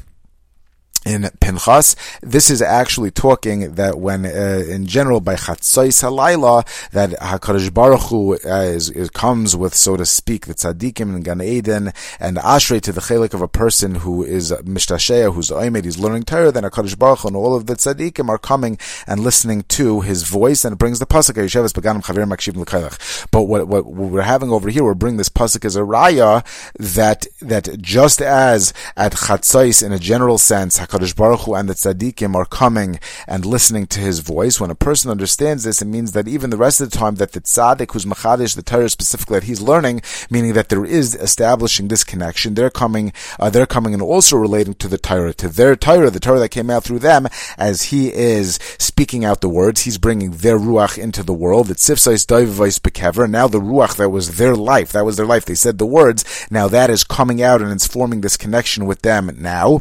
[1.05, 7.11] in Pinchas, this is actually talking that when, uh, in general, by Chatzos Halayla, that
[7.11, 11.41] Hakadosh Baruch Hu uh, is, is, comes with, so to speak, the tzaddikim and Gan
[11.41, 15.99] Eden and Ashrei to the chelik of a person who is mishtashea, who's oimed, he's
[15.99, 16.53] learning Torah.
[16.53, 20.23] Then Hakadosh Baruch Hu and all of the tzaddikim are coming and listening to his
[20.23, 23.27] voice, and it brings the pasuk Yesheves Beganim Chavir Makshivim L'Kailach.
[23.31, 26.45] But what, what we're having over here, we're bringing this pasuk as a raya
[26.79, 30.79] that that just as at Chatzos in a general sense.
[30.93, 34.61] HaKadosh Baruch Hu and the tzaddikim are coming and listening to his voice.
[34.61, 37.33] When a person understands this, it means that even the rest of the time that
[37.33, 41.89] the tzaddik who's machadish, the Torah specifically that he's learning, meaning that there is establishing
[41.89, 45.77] this connection, they're coming, uh, they're coming and also relating to the Torah, to their
[45.77, 47.27] Torah, the Torah that came out through them,
[47.57, 51.71] as he is speaking out the words, he's bringing their ruach into the world.
[51.71, 53.31] It's sifsais daivavais bekever.
[53.31, 55.47] Now the ruach that was their life, that was their life.
[55.47, 56.47] They said the words.
[56.51, 59.81] Now that is coming out and it's forming this connection with them now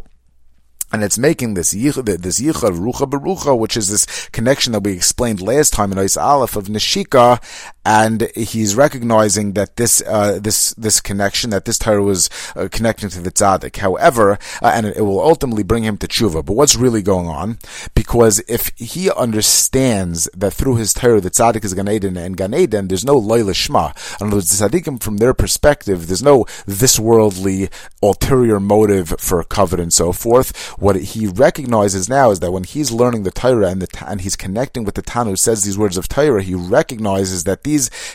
[0.92, 4.92] and it's making this yichud, this yichud rucha berucha, which is this connection that we
[4.92, 7.42] explained last time in Ois Aleph of Nishika,
[7.84, 13.08] and he's recognizing that this uh, this this connection, that this Torah was uh, connecting
[13.10, 13.76] to the tzaddik.
[13.76, 16.44] However, uh, and it will ultimately bring him to tshuva.
[16.44, 17.58] But what's really going on?
[17.94, 22.54] Because if he understands that through his Torah the tzaddik is Gan Eden and Gan
[22.54, 24.20] Eden, there's no loyla shma.
[24.20, 27.68] In other words, the tzaddikim from their perspective, there's no this worldly
[28.02, 32.90] ulterior motive for covet and so forth what he recognizes now is that when he's
[32.90, 35.96] learning the Torah and, the, and he's connecting with the Tana who says these words
[35.96, 37.71] of Torah, he recognizes that these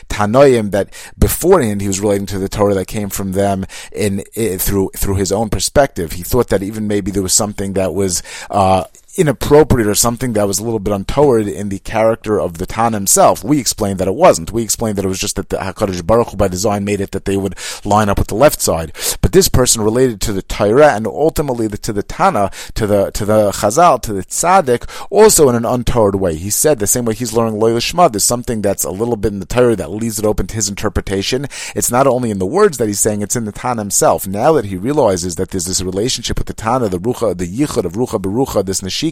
[0.08, 4.58] Tanoim that beforehand he was relating to the Torah that came from them in, in
[4.58, 6.12] through through his own perspective.
[6.12, 8.84] He thought that even maybe there was something that was uh,
[9.18, 12.92] inappropriate or something that was a little bit untoward in the character of the Tan
[12.92, 13.42] himself.
[13.42, 14.52] We explained that it wasn't.
[14.52, 17.10] We explained that it was just that the HaKadosh Baruch Hu by design made it
[17.10, 18.92] that they would line up with the left side.
[19.20, 23.24] But this person related to the Torah and ultimately to the Tana, to the, to
[23.24, 26.36] the Chazal, to the Tzaddik, also in an untoward way.
[26.36, 29.32] He said the same way he's learning Loyal Shema, there's something that's a little bit
[29.32, 31.46] in the Torah that leaves it open to his interpretation.
[31.74, 34.26] It's not only in the words that he's saying, it's in the Tana himself.
[34.26, 37.84] Now that he realizes that there's this relationship with the Tana, the Rucha, the Yichud
[37.84, 39.08] of Rucha Berucha, this Nashi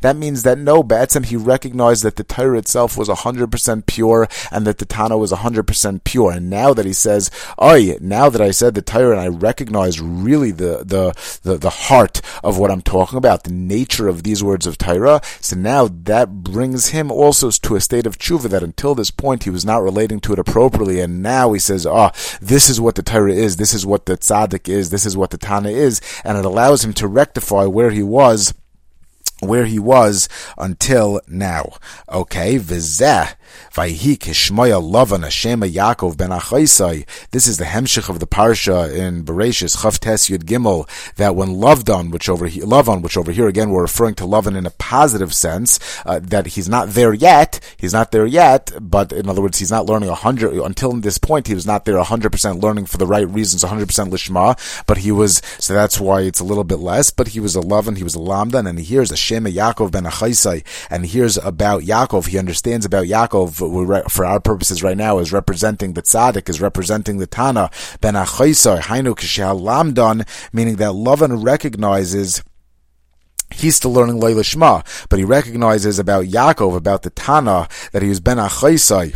[0.00, 4.66] that means that no, Ba'atzim, he recognized that the Torah itself was 100% pure and
[4.66, 6.32] that the Tana was 100% pure.
[6.32, 9.63] And now that he says, oh, now that I said the Torah and I recognize
[9.70, 14.42] really the, the, the, the heart of what I'm talking about, the nature of these
[14.42, 18.62] words of Torah, so now that brings him also to a state of tshuva that
[18.62, 21.00] until this point he was not relating to it appropriately.
[21.00, 24.16] And now he says, oh, this is what the Torah is, this is what the
[24.16, 27.90] tzaddik is, this is what the Tana is, and it allows him to rectify where
[27.90, 28.54] he was
[29.40, 31.76] where he was until now.
[32.08, 33.34] Okay, vizeh
[35.34, 37.06] Hashema Yaakov ben Achaisai.
[37.30, 42.10] This is the hemshich of the parsha in Bereshis Chavtes Yud Gimel that when Lavdan,
[42.10, 45.78] which over Lavan, which over here again we're referring to Lavan in a positive sense,
[46.06, 47.60] uh, that he's not there yet.
[47.76, 51.18] He's not there yet, but in other words, he's not learning a hundred until this
[51.18, 51.46] point.
[51.46, 54.56] He was not there hundred percent learning for the right reasons, hundred percent lishma.
[54.86, 57.10] But he was so that's why it's a little bit less.
[57.10, 59.90] But he was a Lavan, he was a Lamdan, and he hears a Shema Yaakov
[59.90, 62.28] ben Achaisai, and he hears about Yaakov.
[62.28, 63.33] He understands about Yaakov.
[63.34, 67.70] For our purposes right now, is representing the tzaddik, is representing the Tana
[68.00, 68.80] ben Achaisai.
[68.80, 72.42] Hainu Lamdan, meaning that Lavan recognizes
[73.50, 78.08] he's still learning Leila Shema, but he recognizes about Yaakov, about the Tana, that he
[78.08, 79.14] was Ben Achaisai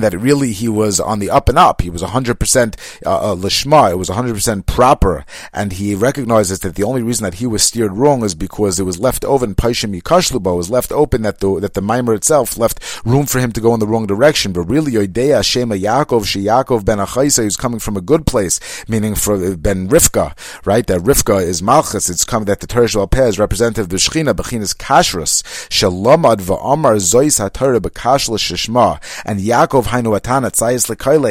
[0.00, 1.80] that really he was on the up and up.
[1.80, 3.90] He was 100% uh, uh, lishma.
[3.90, 5.24] It was 100% proper.
[5.52, 8.84] And he recognizes that the only reason that he was steered wrong is because it
[8.84, 12.80] was left open, paishim yikashluba, was left open that the, that the mimer itself left
[13.04, 14.52] room for him to go in the wrong direction.
[14.52, 18.60] But really, Yodeya Shema Yaakov, She Yaakov ben Achaisa, who's coming from a good place,
[18.88, 20.86] meaning for uh, ben Rivka, right?
[20.86, 22.08] That Rivka is Malchus.
[22.08, 26.96] It's coming that the Torah Peh is representative of the Shechina, Bechinas Kashrus, Shalomad va'amar
[26.96, 29.00] zois ha-Torah shishma.
[29.24, 30.88] And Yaakov Hainu Atana Tzayis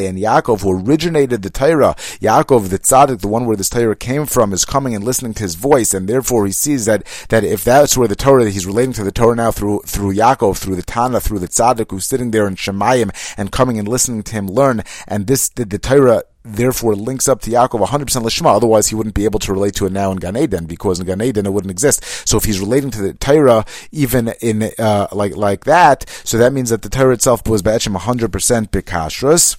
[0.10, 4.26] and Yaakov, who originated the Torah, Yaakov, the tzaddik, the one where this Torah came
[4.26, 7.64] from, is coming and listening to his voice, and therefore he sees that that if
[7.64, 10.76] that's where the Torah, that he's relating to the Torah now through through Yaakov, through
[10.76, 14.34] the Tana, through the tzaddik who's sitting there in Shemayim and coming and listening to
[14.34, 16.24] him learn, and this the, the Torah
[16.56, 18.56] therefore links up to Yaakov 100% Lishma.
[18.56, 21.06] Otherwise, he wouldn't be able to relate to it now in Gan Eden because in
[21.06, 22.04] Gan Eden it wouldn't exist.
[22.28, 26.54] So if he's relating to the Torah even in uh, like like that, so that
[26.54, 29.58] means that the Torah itself was Ba'echem 100% Bikashrus.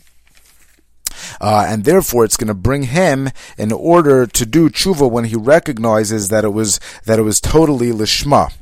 [1.40, 5.37] Uh, and therefore it's going to bring him in order to do tshuva when he
[5.37, 8.53] recognizes that it was that it was totally lishma.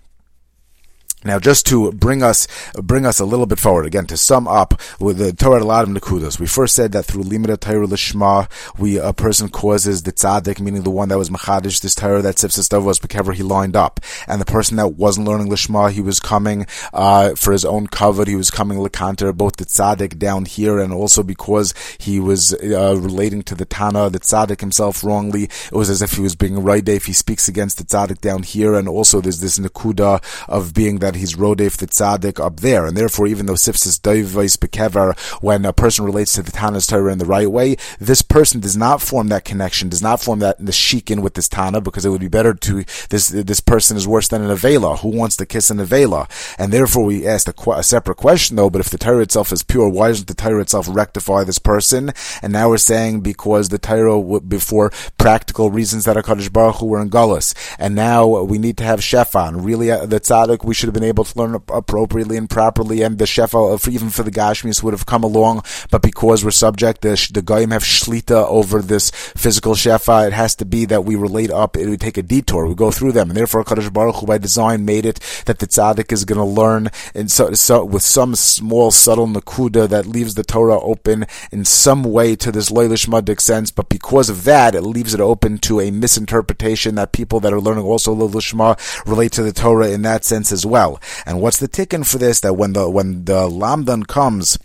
[1.26, 4.80] Now, just to bring us bring us a little bit forward again to sum up
[5.00, 6.38] with the Torah a lot of nekudos.
[6.38, 10.82] We first said that through limit Torah lishma, we a person causes the tzaddik, meaning
[10.82, 14.40] the one that was machadish this Torah that sifsas was bekever he lined up, and
[14.40, 18.24] the person that wasn't learning lishma, he was coming uh, for his own cover.
[18.24, 22.96] He was coming lekanter both the tzaddik down here and also because he was uh,
[22.96, 25.44] relating to the Tana, the tzaddik himself wrongly.
[25.44, 28.44] It was as if he was being right if he speaks against the tzaddik down
[28.44, 32.86] here, and also there's this nekuda of being that he's rodef the tzaddik up there,
[32.86, 37.12] and therefore, even though sifsis doivais bekever, when a person relates to the Tana's Torah
[37.12, 40.58] in the right way, this person does not form that connection, does not form that
[40.58, 40.72] the
[41.20, 44.42] with this Tana, because it would be better to this this person is worse than
[44.42, 44.98] an avela.
[45.00, 46.28] Who wants to kiss an avela?
[46.58, 48.70] And therefore, we asked a, a separate question though.
[48.70, 52.12] But if the Torah itself is pure, why doesn't the Torah itself rectify this person?
[52.42, 57.00] And now we're saying because the Torah before practical reasons that Hakadosh Baruch Hu were
[57.00, 59.64] in Gullus, and now we need to have shefan.
[59.64, 63.18] Really, uh, the tzaddik we should have been able to learn appropriately and properly, and
[63.18, 65.62] the shefa, uh, even for the Gashmis, would have come along.
[65.90, 70.32] But because we're subject, the, the Goyim have shlita over this physical shefa, uh, it
[70.32, 73.12] has to be that we relate up, it would take a detour, we go through
[73.12, 73.28] them.
[73.28, 76.44] And therefore, Kadosh Baruch Hu by design made it that the tzaddik is going to
[76.44, 81.64] learn in so, so, with some small, subtle nakuda that leaves the Torah open in
[81.66, 85.58] some way to this loylish muddik sense, but because of that, it leaves it open
[85.58, 90.02] to a misinterpretation that people that are learning also lishma relate to the Torah in
[90.02, 90.85] that sense as well.
[91.24, 92.40] And what's the tikkun for this?
[92.40, 94.58] That when the when the lamdan comes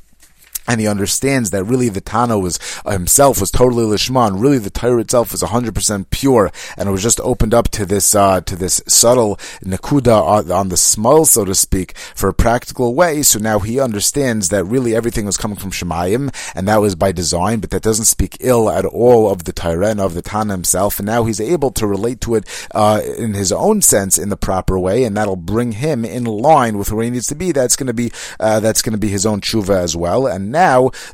[0.71, 4.41] and he understands that really the Tana was uh, himself was totally lishman.
[4.41, 7.86] Really, the Torah itself was hundred percent pure, and it was just opened up to
[7.86, 12.34] this uh, to this subtle nakuda on, on, the small, so to speak, for a
[12.34, 13.21] practical way.
[13.21, 17.12] So now he understands that really everything was coming from Shemayim, and that was by
[17.12, 17.60] design.
[17.60, 20.99] But that doesn't speak ill at all of the Torah and of the Tana himself.
[20.99, 24.38] And now he's able to relate to it uh, in his own sense in the
[24.38, 27.51] proper way, and that'll bring him in line with where he needs to be.
[27.51, 30.49] That's going to be uh, that's going to be his own tshuva as well, and
[30.49, 30.61] now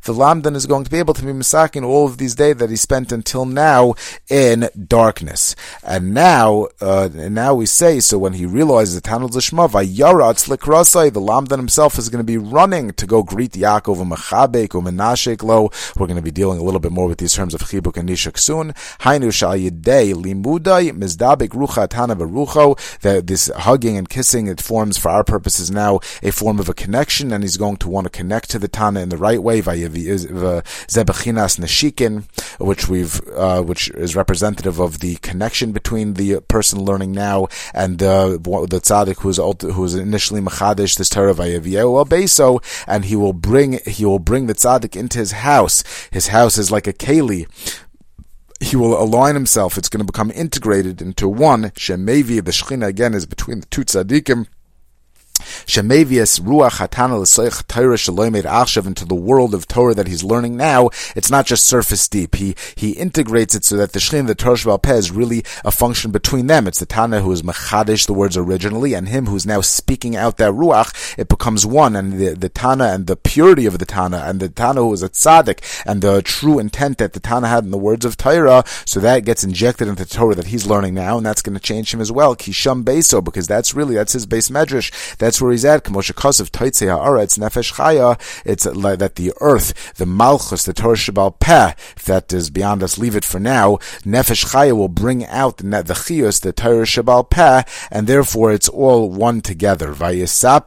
[0.03, 2.69] the Lamdan is going to be able to be masakin all of these days that
[2.69, 3.95] he spent until now
[4.29, 5.55] in darkness.
[5.83, 10.47] And now, uh, and now we say, so when he realizes the Tanul Zishma, Vayaratz
[10.47, 14.75] Likrasai, the Lamdan himself is going to be running to go greet Yaakov and Mechabek
[14.75, 15.69] or Lo.
[15.95, 18.09] We're going to be dealing a little bit more with these terms of Chibuk and
[18.09, 18.73] Nishak soon.
[18.99, 22.15] Hainu Shayidei Limudai Mizdabik Rucha Tana.
[22.17, 26.73] That this hugging and kissing, it forms for our purposes now a form of a
[26.73, 29.61] connection, and he's going to want to connect to the Tana in the right way.
[29.61, 32.25] Zebechinas Neshikin,
[32.59, 38.01] which we've, uh, which is representative of the connection between the person learning now and
[38.01, 39.37] uh, the tzaddik who's
[39.73, 44.55] who's initially machadish this Torah Vayevieu Beso, and he will bring he will bring the
[44.55, 45.83] tzaddik into his house.
[46.11, 47.47] His house is like a keli
[48.59, 49.77] he will align himself.
[49.77, 51.65] It's going to become integrated into one.
[51.71, 54.47] Shemevi, the Shechina again is between the two tzaddikim.
[55.65, 60.57] Shemevius Ruach Hatana L'Soich Torah Shaloimed Achshav into the world of Torah that he's learning
[60.57, 62.35] now, it's not just surface deep.
[62.35, 65.71] He he integrates it so that the Shlim, the Torah Shebal Peh, is really a
[65.71, 66.67] function between them.
[66.67, 70.37] It's the Tana who is Mechadish, the words originally, and him who's now speaking out
[70.37, 74.23] that Ruach, it becomes one, and the, the Tana and the purity of the Tana,
[74.25, 77.63] and the Tana who is a Tzaddik, and the true intent that the Tana had
[77.63, 80.93] in the words of Torah, so that gets injected into the Torah that he's learning
[80.93, 82.35] now, and that's going to change him as well.
[82.35, 85.17] Kisham Beso, because that's really, that's his beis medrash.
[85.17, 85.87] That's where he's at.
[88.45, 91.73] It's like that the earth, the Malchus, the Torah Shebal Peh,
[92.05, 93.77] that is beyond us, leave it for now.
[94.03, 99.09] Nefesh Chaya will bring out the, Chios, the Torah Shebal Peh, and therefore it's all
[99.09, 99.95] one together.
[99.99, 100.13] Uh,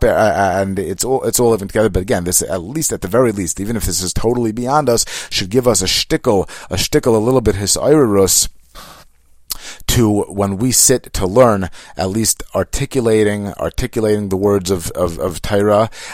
[0.09, 1.89] uh, and it's all it's all living together.
[1.89, 4.89] But again, this at least at the very least, even if this is totally beyond
[4.89, 8.49] us, should give us a shtickle, a shtickle, a little bit his iris
[9.90, 15.40] to when we sit to learn, at least articulating articulating the words of of, of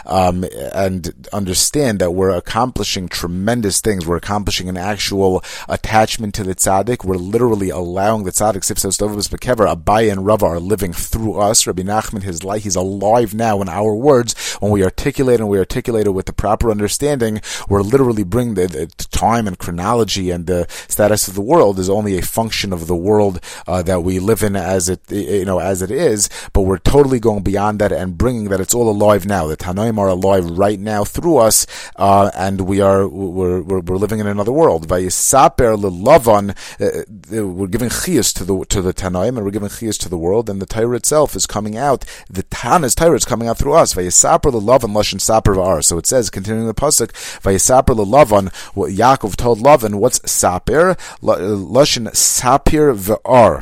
[0.07, 4.07] um, and understand that we're accomplishing tremendous things.
[4.07, 7.05] We're accomplishing an actual attachment to the tzaddik.
[7.05, 8.97] We're literally allowing the tzaddik Sifsos
[9.29, 11.67] Bekever, Abaye and Rava are living through us.
[11.67, 14.35] Rabbi Nachman, his life, he's alive now in our words.
[14.61, 18.69] When we articulate and we articulate it with the proper understanding, we're literally bringing the,
[18.69, 22.87] the time and chronology and the status of the world is only a function of
[22.87, 26.63] the world uh, that we live in as it you know as it is, but
[26.63, 29.47] we're totally going beyond that and bringing that it's all alive now.
[29.47, 33.97] The Tanoim are alive right now through us, uh, and we are we're, we're, we're,
[33.97, 34.89] living in another world.
[34.89, 39.69] Vayisaper lelavan, uh, uh, we're giving chiyas to the to the Tanoim, and we're giving
[39.69, 42.05] chiyas to the world, and the Torah itself is coming out.
[42.29, 43.95] The Tana's Torah is coming out through us.
[43.95, 45.83] Vayisaper lelavan lashon saper v'ar.
[45.83, 48.53] So it says, continuing the pasuk, Vayisaper lelavan.
[48.75, 50.97] Yaakov told Lavan, what's saper?
[51.23, 53.56] Lashon sapir v'ar.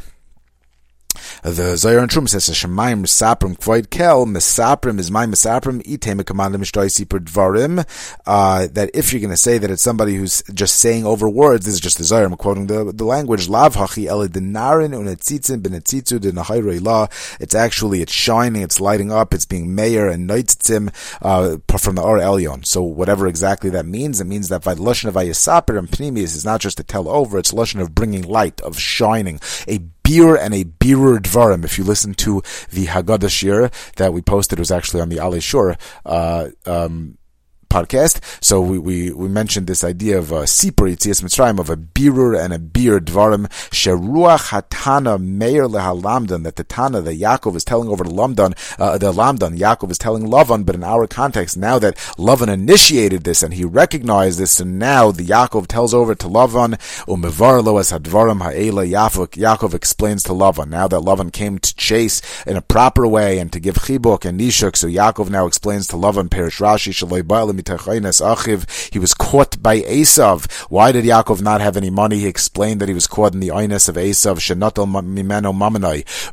[1.42, 6.56] The Zohar and Trum says, "Shemayim misaprim kvoid kel misaprim is my misaprim ite mekamandim
[6.56, 7.86] mishtoi sipur dvarim."
[8.26, 11.66] Uh, that if you're going to say that it's somebody who's just saying over words,
[11.66, 12.24] this is just the Zohar.
[12.24, 13.48] I'm quoting the, the language.
[13.48, 17.08] Lav hachi ele denarin unetzitzin benetzitzu denachayre la.
[17.40, 20.92] It's actually it's shining, it's lighting up, it's being mayor and noitzim
[21.22, 22.66] uh, from the Or Elyon.
[22.66, 26.44] So whatever exactly that means, it means that by lashon of Ayasaper and Pnimius is
[26.44, 30.54] not just to tell over; it's lashon of bringing light, of shining, a bir and
[30.54, 31.64] a birur dvarim.
[31.64, 35.18] If you listen to the Haggadah Shir that we posted, it was actually on the
[35.18, 35.76] Ali Shur.
[36.06, 37.18] Uh, um,
[37.74, 38.20] podcast.
[38.42, 42.32] So we, we, we mentioned this idea of a sipur yitzias mitzrayim of a birur
[42.42, 43.46] and a bir dvarim
[43.78, 48.96] sheruach hatana meir lehalamdan that the Tana that Yaakov is telling over to Lamdan uh,
[48.98, 53.42] the Lamdan Yaakov is telling Lavan, but in our context now that Lavan initiated this
[53.42, 56.74] and he recognized this, and now the Yaakov tells over to Lavan
[57.06, 62.22] umevar lo es hadvarim ha'ela Yaakov explains to Lavan now that Lavan came to chase
[62.46, 65.96] in a proper way and to give chibuk and nishuk, so Yaakov now explains to
[65.96, 67.22] Lavan Perish Rashi shaloi
[67.68, 70.50] he was caught by Esav.
[70.70, 72.20] Why did Yaakov not have any money?
[72.20, 74.34] He explained that he was caught in the Einis of Esav.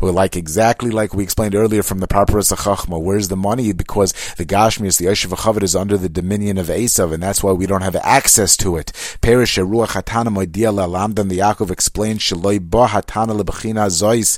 [0.01, 3.01] Like exactly like we explained earlier from the Parparas Chachma.
[3.01, 3.73] Where's the money?
[3.73, 7.51] Because the Gashmius, the Yeshiva Chavit is under the dominion of Esav, and that's why
[7.51, 8.91] we don't have access to it.
[9.21, 14.37] Perish Ruach Hatana Lamdan, the Yaakov explained, Shaloi Zois.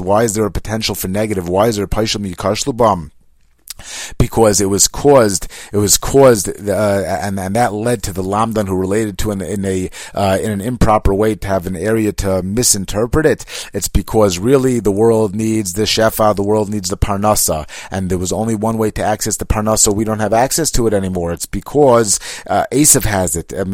[0.00, 1.48] Why is there a potential for negative?
[1.48, 3.12] Why is there a Paishim Yikashlu Bam?
[4.18, 8.66] Because it was caused it was caused uh, and and that led to the lamdan
[8.68, 12.12] who related to an in a uh, in an improper way to have an area
[12.12, 13.44] to misinterpret it.
[13.72, 18.18] It's because really the world needs the shefa the world needs the parnasa and there
[18.18, 21.32] was only one way to access the parnasa we don't have access to it anymore.
[21.32, 23.64] It's because uh, Esav has it uh,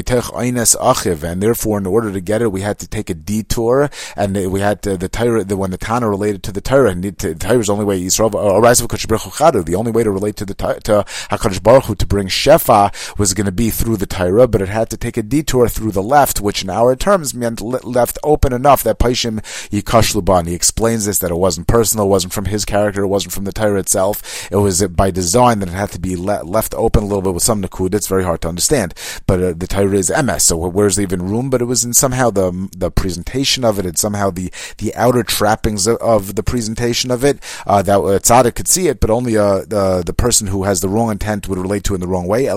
[1.31, 4.61] and therefore in order to get it we had to take a detour and we
[4.61, 7.67] had to, the Torah the, when the Tana related to the Torah the Torah is
[7.67, 11.85] the only way Yisrael the only only way to relate to the to Hakadosh Baruch
[11.85, 14.97] Hu to bring shefa was going to be through the Torah, but it had to
[14.97, 18.99] take a detour through the left, which in our terms meant left open enough that
[18.99, 20.47] Paishim Yikashlu Bam.
[20.47, 23.45] He explains this that it wasn't personal, it wasn't from his character, it wasn't from
[23.45, 24.51] the Torah itself.
[24.51, 27.35] It was by design that it had to be le- left open a little bit
[27.35, 27.95] with some nakud.
[27.95, 28.95] It's very hard to understand,
[29.27, 31.51] but uh, the Torah is emes, so where's even room?
[31.51, 35.23] But it was in somehow the the presentation of it, and somehow the the outer
[35.23, 39.11] trappings of, of the presentation of it uh, that uh, tzaddik could see it, but
[39.11, 42.01] only uh, the uh, the person who has the wrong intent would relate to in
[42.01, 42.47] the wrong way.
[42.47, 42.55] It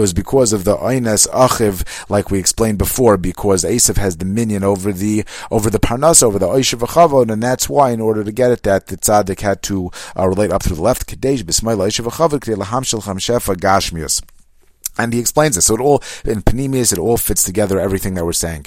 [0.00, 4.92] was because of the Eines Achiv, like we explained before, because Esav has dominion over
[4.92, 8.50] the over the Parnas, over the Oishav Chavod, and that's why, in order to get
[8.50, 11.06] it, that the tzaddik had to uh, relate up to the left.
[11.06, 14.22] Kadesh b'smoil Oishav Chavod, Laham Shel Gashmius.
[14.98, 15.66] And he explains this.
[15.66, 18.64] So it all, in Panemius, it all fits together everything that we're saying.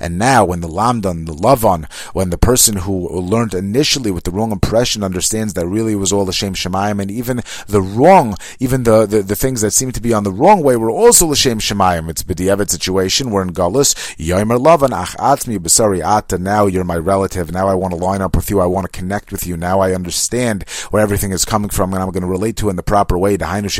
[0.00, 4.30] And now, when the Lamdan, the Lavan, when the person who learned initially with the
[4.30, 8.36] wrong impression understands that really it was all the Shem Shemayim, and even the wrong,
[8.58, 11.28] even the, the, the, things that seem to be on the wrong way were also
[11.28, 12.08] the Shem Shemayim.
[12.08, 13.30] It's B'diavad situation.
[13.30, 13.94] We're in Galus.
[14.16, 16.38] Yomer Lavan, Ach Atmi, Basari Ata.
[16.38, 17.52] Now you're my relative.
[17.52, 18.60] Now I want to line up with you.
[18.60, 19.56] I want to connect with you.
[19.56, 22.76] Now I understand where everything is coming from, and I'm going to relate to in
[22.76, 23.36] the proper way.
[23.36, 23.70] The Hainu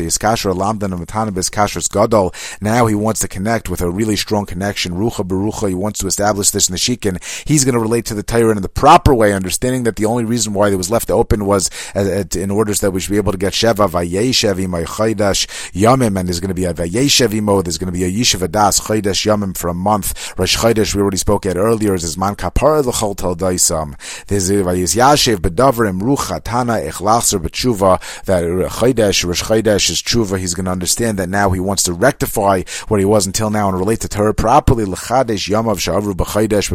[0.40, 2.34] kasher lamdan and matanabis kasher's gadol.
[2.60, 4.92] Now he wants to connect with a really strong connection.
[4.92, 5.68] Rucha berucha.
[5.68, 7.22] He wants to establish this nishikin.
[7.46, 10.24] He's going to relate to the Torah in the proper way, understanding that the only
[10.24, 13.16] reason why it was left open was uh, uh in order that we should be
[13.16, 17.34] able to get sheva vayeshev imay chaydash yamim, and there's going to be a vayeshev
[17.34, 17.62] imo.
[17.62, 20.38] There's going to be a yishev das chaydash yamim for a month.
[20.38, 23.94] Rosh chaydash we already spoke at earlier is man kapara l'chol tel daisam.
[24.26, 30.29] There's a vayis yashev bedavarim rucha tana echlachser b'tshuva that chaydash rosh chaydash is tshuva
[30.38, 33.68] he's going to understand that now he wants to rectify what he was until now
[33.68, 34.84] and relate to Torah properly.
[34.84, 36.70] L'chadesh yamav sha'avru b'chaydesh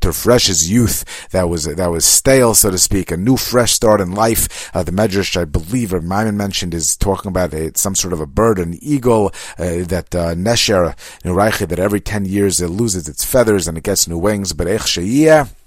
[0.00, 3.72] to refresh his youth that was that was stale, so to speak, a new fresh
[3.72, 4.70] start in life.
[4.74, 8.20] Uh, the Medrash, I believe, or Maimon mentioned, is talking about a, some sort of
[8.20, 13.08] a bird, an eagle uh, that uh, nesher reichi that every ten years it loses
[13.08, 14.52] its feathers and it gets new wings.
[14.52, 15.57] But ech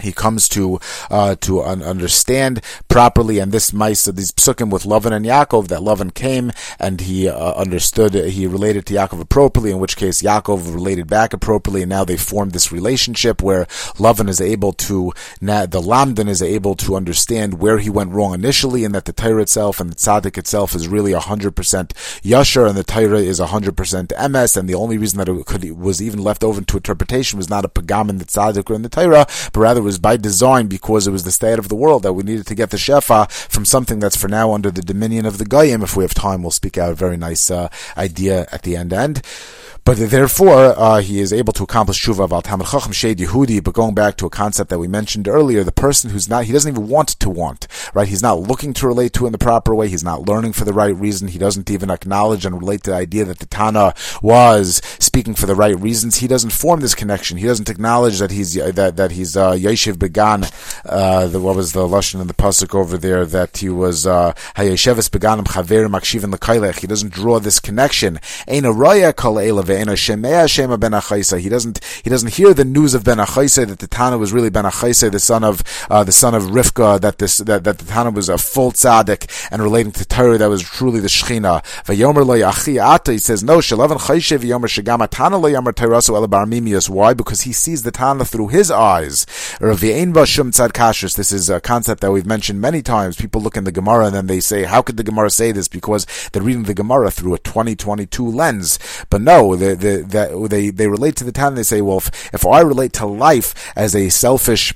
[0.00, 0.80] he comes to
[1.10, 5.68] uh, to un- understand properly, and this mice of these psukim with Lavan and Yaakov
[5.68, 10.22] that Lavan came and he uh, understood he related to Yaakov appropriately, in which case
[10.22, 13.66] Yaakov related back appropriately, and now they formed this relationship where
[13.96, 18.34] Lavan is able to now the Lamdan is able to understand where he went wrong
[18.34, 22.68] initially, and that the Torah itself and the Tzaddik itself is really hundred percent Yashar,
[22.68, 26.00] and the Torah is hundred percent emes, and the only reason that it could was
[26.00, 28.88] even left open to interpretation was not a pagam in the Tzaddik or in the
[28.88, 32.12] Torah, but rather was by design because it was the state of the world that
[32.12, 35.38] we needed to get the Shefa from something that's for now under the dominion of
[35.38, 35.82] the Goyim.
[35.82, 38.92] If we have time, we'll speak out a very nice uh, idea at the end
[38.92, 39.22] end.
[39.84, 43.62] But therefore, uh, he is able to accomplish tshuva of al Chacham Yehudi.
[43.62, 46.52] But going back to a concept that we mentioned earlier, the person who's not, he
[46.52, 48.06] doesn't even want to want, right?
[48.06, 49.88] He's not looking to relate to in the proper way.
[49.88, 51.26] He's not learning for the right reason.
[51.26, 55.46] He doesn't even acknowledge and relate to the idea that the Tana was speaking for
[55.46, 56.18] the right reasons.
[56.18, 57.38] He doesn't form this connection.
[57.38, 60.44] He doesn't acknowledge that he's that that he's uh, Yeshiv Began.
[60.84, 63.26] Uh, the, what was the lashon in the pasuk over there?
[63.26, 66.78] That he was uh, Hayesheves Beganim Chaver.
[66.78, 68.20] He doesn't draw this connection.
[69.88, 73.86] A raya kol he doesn't he doesn't hear the news of Ben Achaisa that the
[73.86, 77.38] Tana was really Ben Achaisa, the son of uh, the son of Rivka, that this
[77.38, 81.00] that, that the Tana was a full tzaddik and relating to Torah that was truly
[81.00, 81.62] the Shechina.
[83.06, 83.60] He says no.
[86.94, 87.14] Why?
[87.14, 89.26] Because he sees the Tana through his eyes.
[89.60, 93.16] This is a concept that we've mentioned many times.
[93.16, 95.68] People look in the Gemara and then they say, "How could the Gemara say this?"
[95.68, 98.78] Because they're reading the Gemara through a 2022 lens.
[99.10, 101.54] But no, the, the, the, they, they relate to the time.
[101.54, 104.74] They say, well, if, if I relate to life as a selfish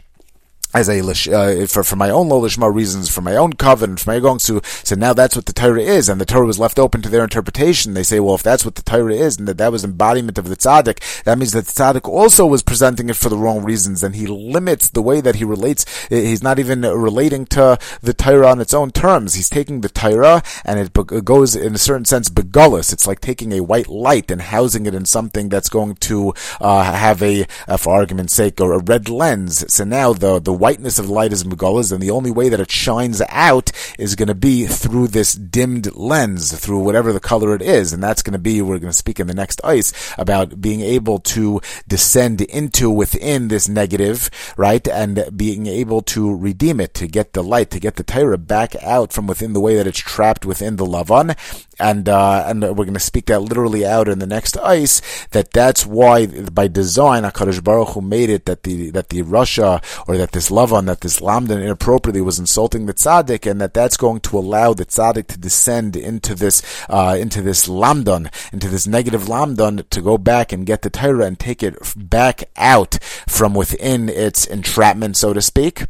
[0.79, 4.21] as a uh, for for my own lolishma reasons, for my own covenant, for my
[4.21, 7.03] going to so now that's what the Torah is, and the Torah was left open
[7.03, 7.95] to their interpretation.
[7.95, 10.49] They say, well, if that's what the Torah is, and that that was embodiment of
[10.49, 14.03] the tzaddik, that means that the tzaddik also was presenting it for the wrong reasons,
[14.03, 15.85] and he limits the way that he relates.
[16.09, 19.35] He's not even relating to the Torah on its own terms.
[19.35, 20.93] He's taking the Torah and it
[21.25, 22.93] goes in a certain sense begulus.
[22.93, 26.83] It's like taking a white light and housing it in something that's going to uh,
[26.83, 29.65] have a, uh, for argument's sake, or a red lens.
[29.73, 32.59] So now the the whiteness of the light is megolas, and the only way that
[32.59, 37.55] it shines out is going to be through this dimmed lens, through whatever the color
[37.55, 39.95] it is, and that's going to be, we're going to speak in the next ois
[40.19, 46.81] about being able to descend into within this negative, right, and being able to redeem
[46.81, 49.77] it, to get the light, to get the Torah back out from within the way
[49.77, 51.37] that it's trapped within the Lavan,
[51.79, 55.03] and uh, and we're going to speak that literally out in the next ois.
[55.31, 59.83] That that's why by design Hakadosh Baruch Hu made it that the that the rasha
[60.09, 63.97] or that this Lavan that this Lamdan inappropriately was insulting the tzaddik, and that that's
[63.97, 68.87] going to allow the tzaddik to descend into this uh, into this Lamdan, into this
[68.87, 72.99] negative Lamdan, to go back and get the Torah and take it back out
[73.29, 75.87] from within its entrapment, so to speak.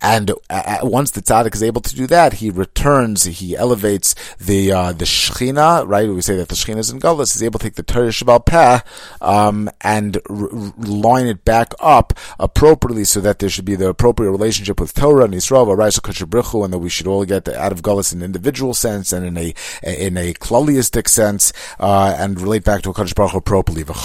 [0.00, 4.72] And uh, once the tzaddik is able to do that, he returns, he elevates the
[4.72, 6.08] uh, the shechina, right?
[6.08, 8.44] We say that the shechina is in Golis, He's able to take the Torah Shebal
[8.44, 8.80] Peh
[9.20, 14.30] um, and r- line it back up appropriately so that there should be the appropriate
[14.30, 18.12] relationship with Torah and Yisrael, Brichu, and that we should all get out of Golis
[18.12, 22.82] in an individual sense and in a in a klaliistic sense, uh, and relate back
[22.82, 23.84] to a Kaddish Baruch appropriately.
[23.84, 23.96] But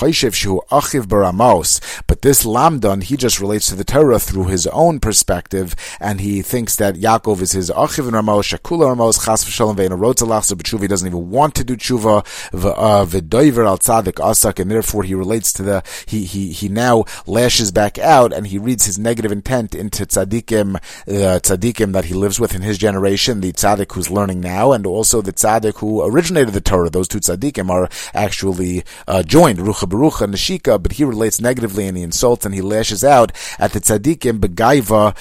[2.21, 6.75] this Lamdan, he just relates to the Torah through his own perspective, and he thinks
[6.77, 10.81] that Yaakov is his achiv and Ramos, Shakula Ramos, Chas v'shalom ve'ena rotzalach, so b'tshuva
[10.81, 15.53] he doesn't even want to do tshuva, v'doiver al tzadik asak, and therefore he relates
[15.53, 19.75] to the, he, he, he now lashes back out, and he reads his negative intent
[19.75, 24.39] into tzadikim, uh, tzadikim that he lives with in his generation, the tzadik who's learning
[24.39, 26.89] now, and also the tzadik who originated the Torah.
[26.89, 31.87] Those two tzadikim are actually uh, joined, Rucha Barucha and Nashika, but he relates negatively
[31.87, 35.15] and he insults and he lashes out at the tzadikim, begaiva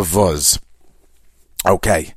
[0.00, 0.58] Vavuz.
[1.66, 2.14] Okay.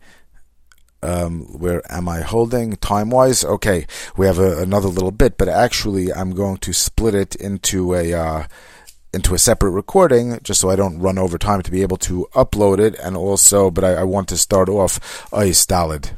[1.03, 3.43] Um, where am I holding time wise?
[3.43, 3.85] Okay,
[4.17, 8.13] we have a, another little bit, but actually, I'm going to split it into a
[8.13, 8.47] uh,
[9.13, 12.27] into a separate recording just so I don't run over time to be able to
[12.33, 14.99] upload it, and also, but I, I want to start off
[15.31, 16.17] Ois Dalet.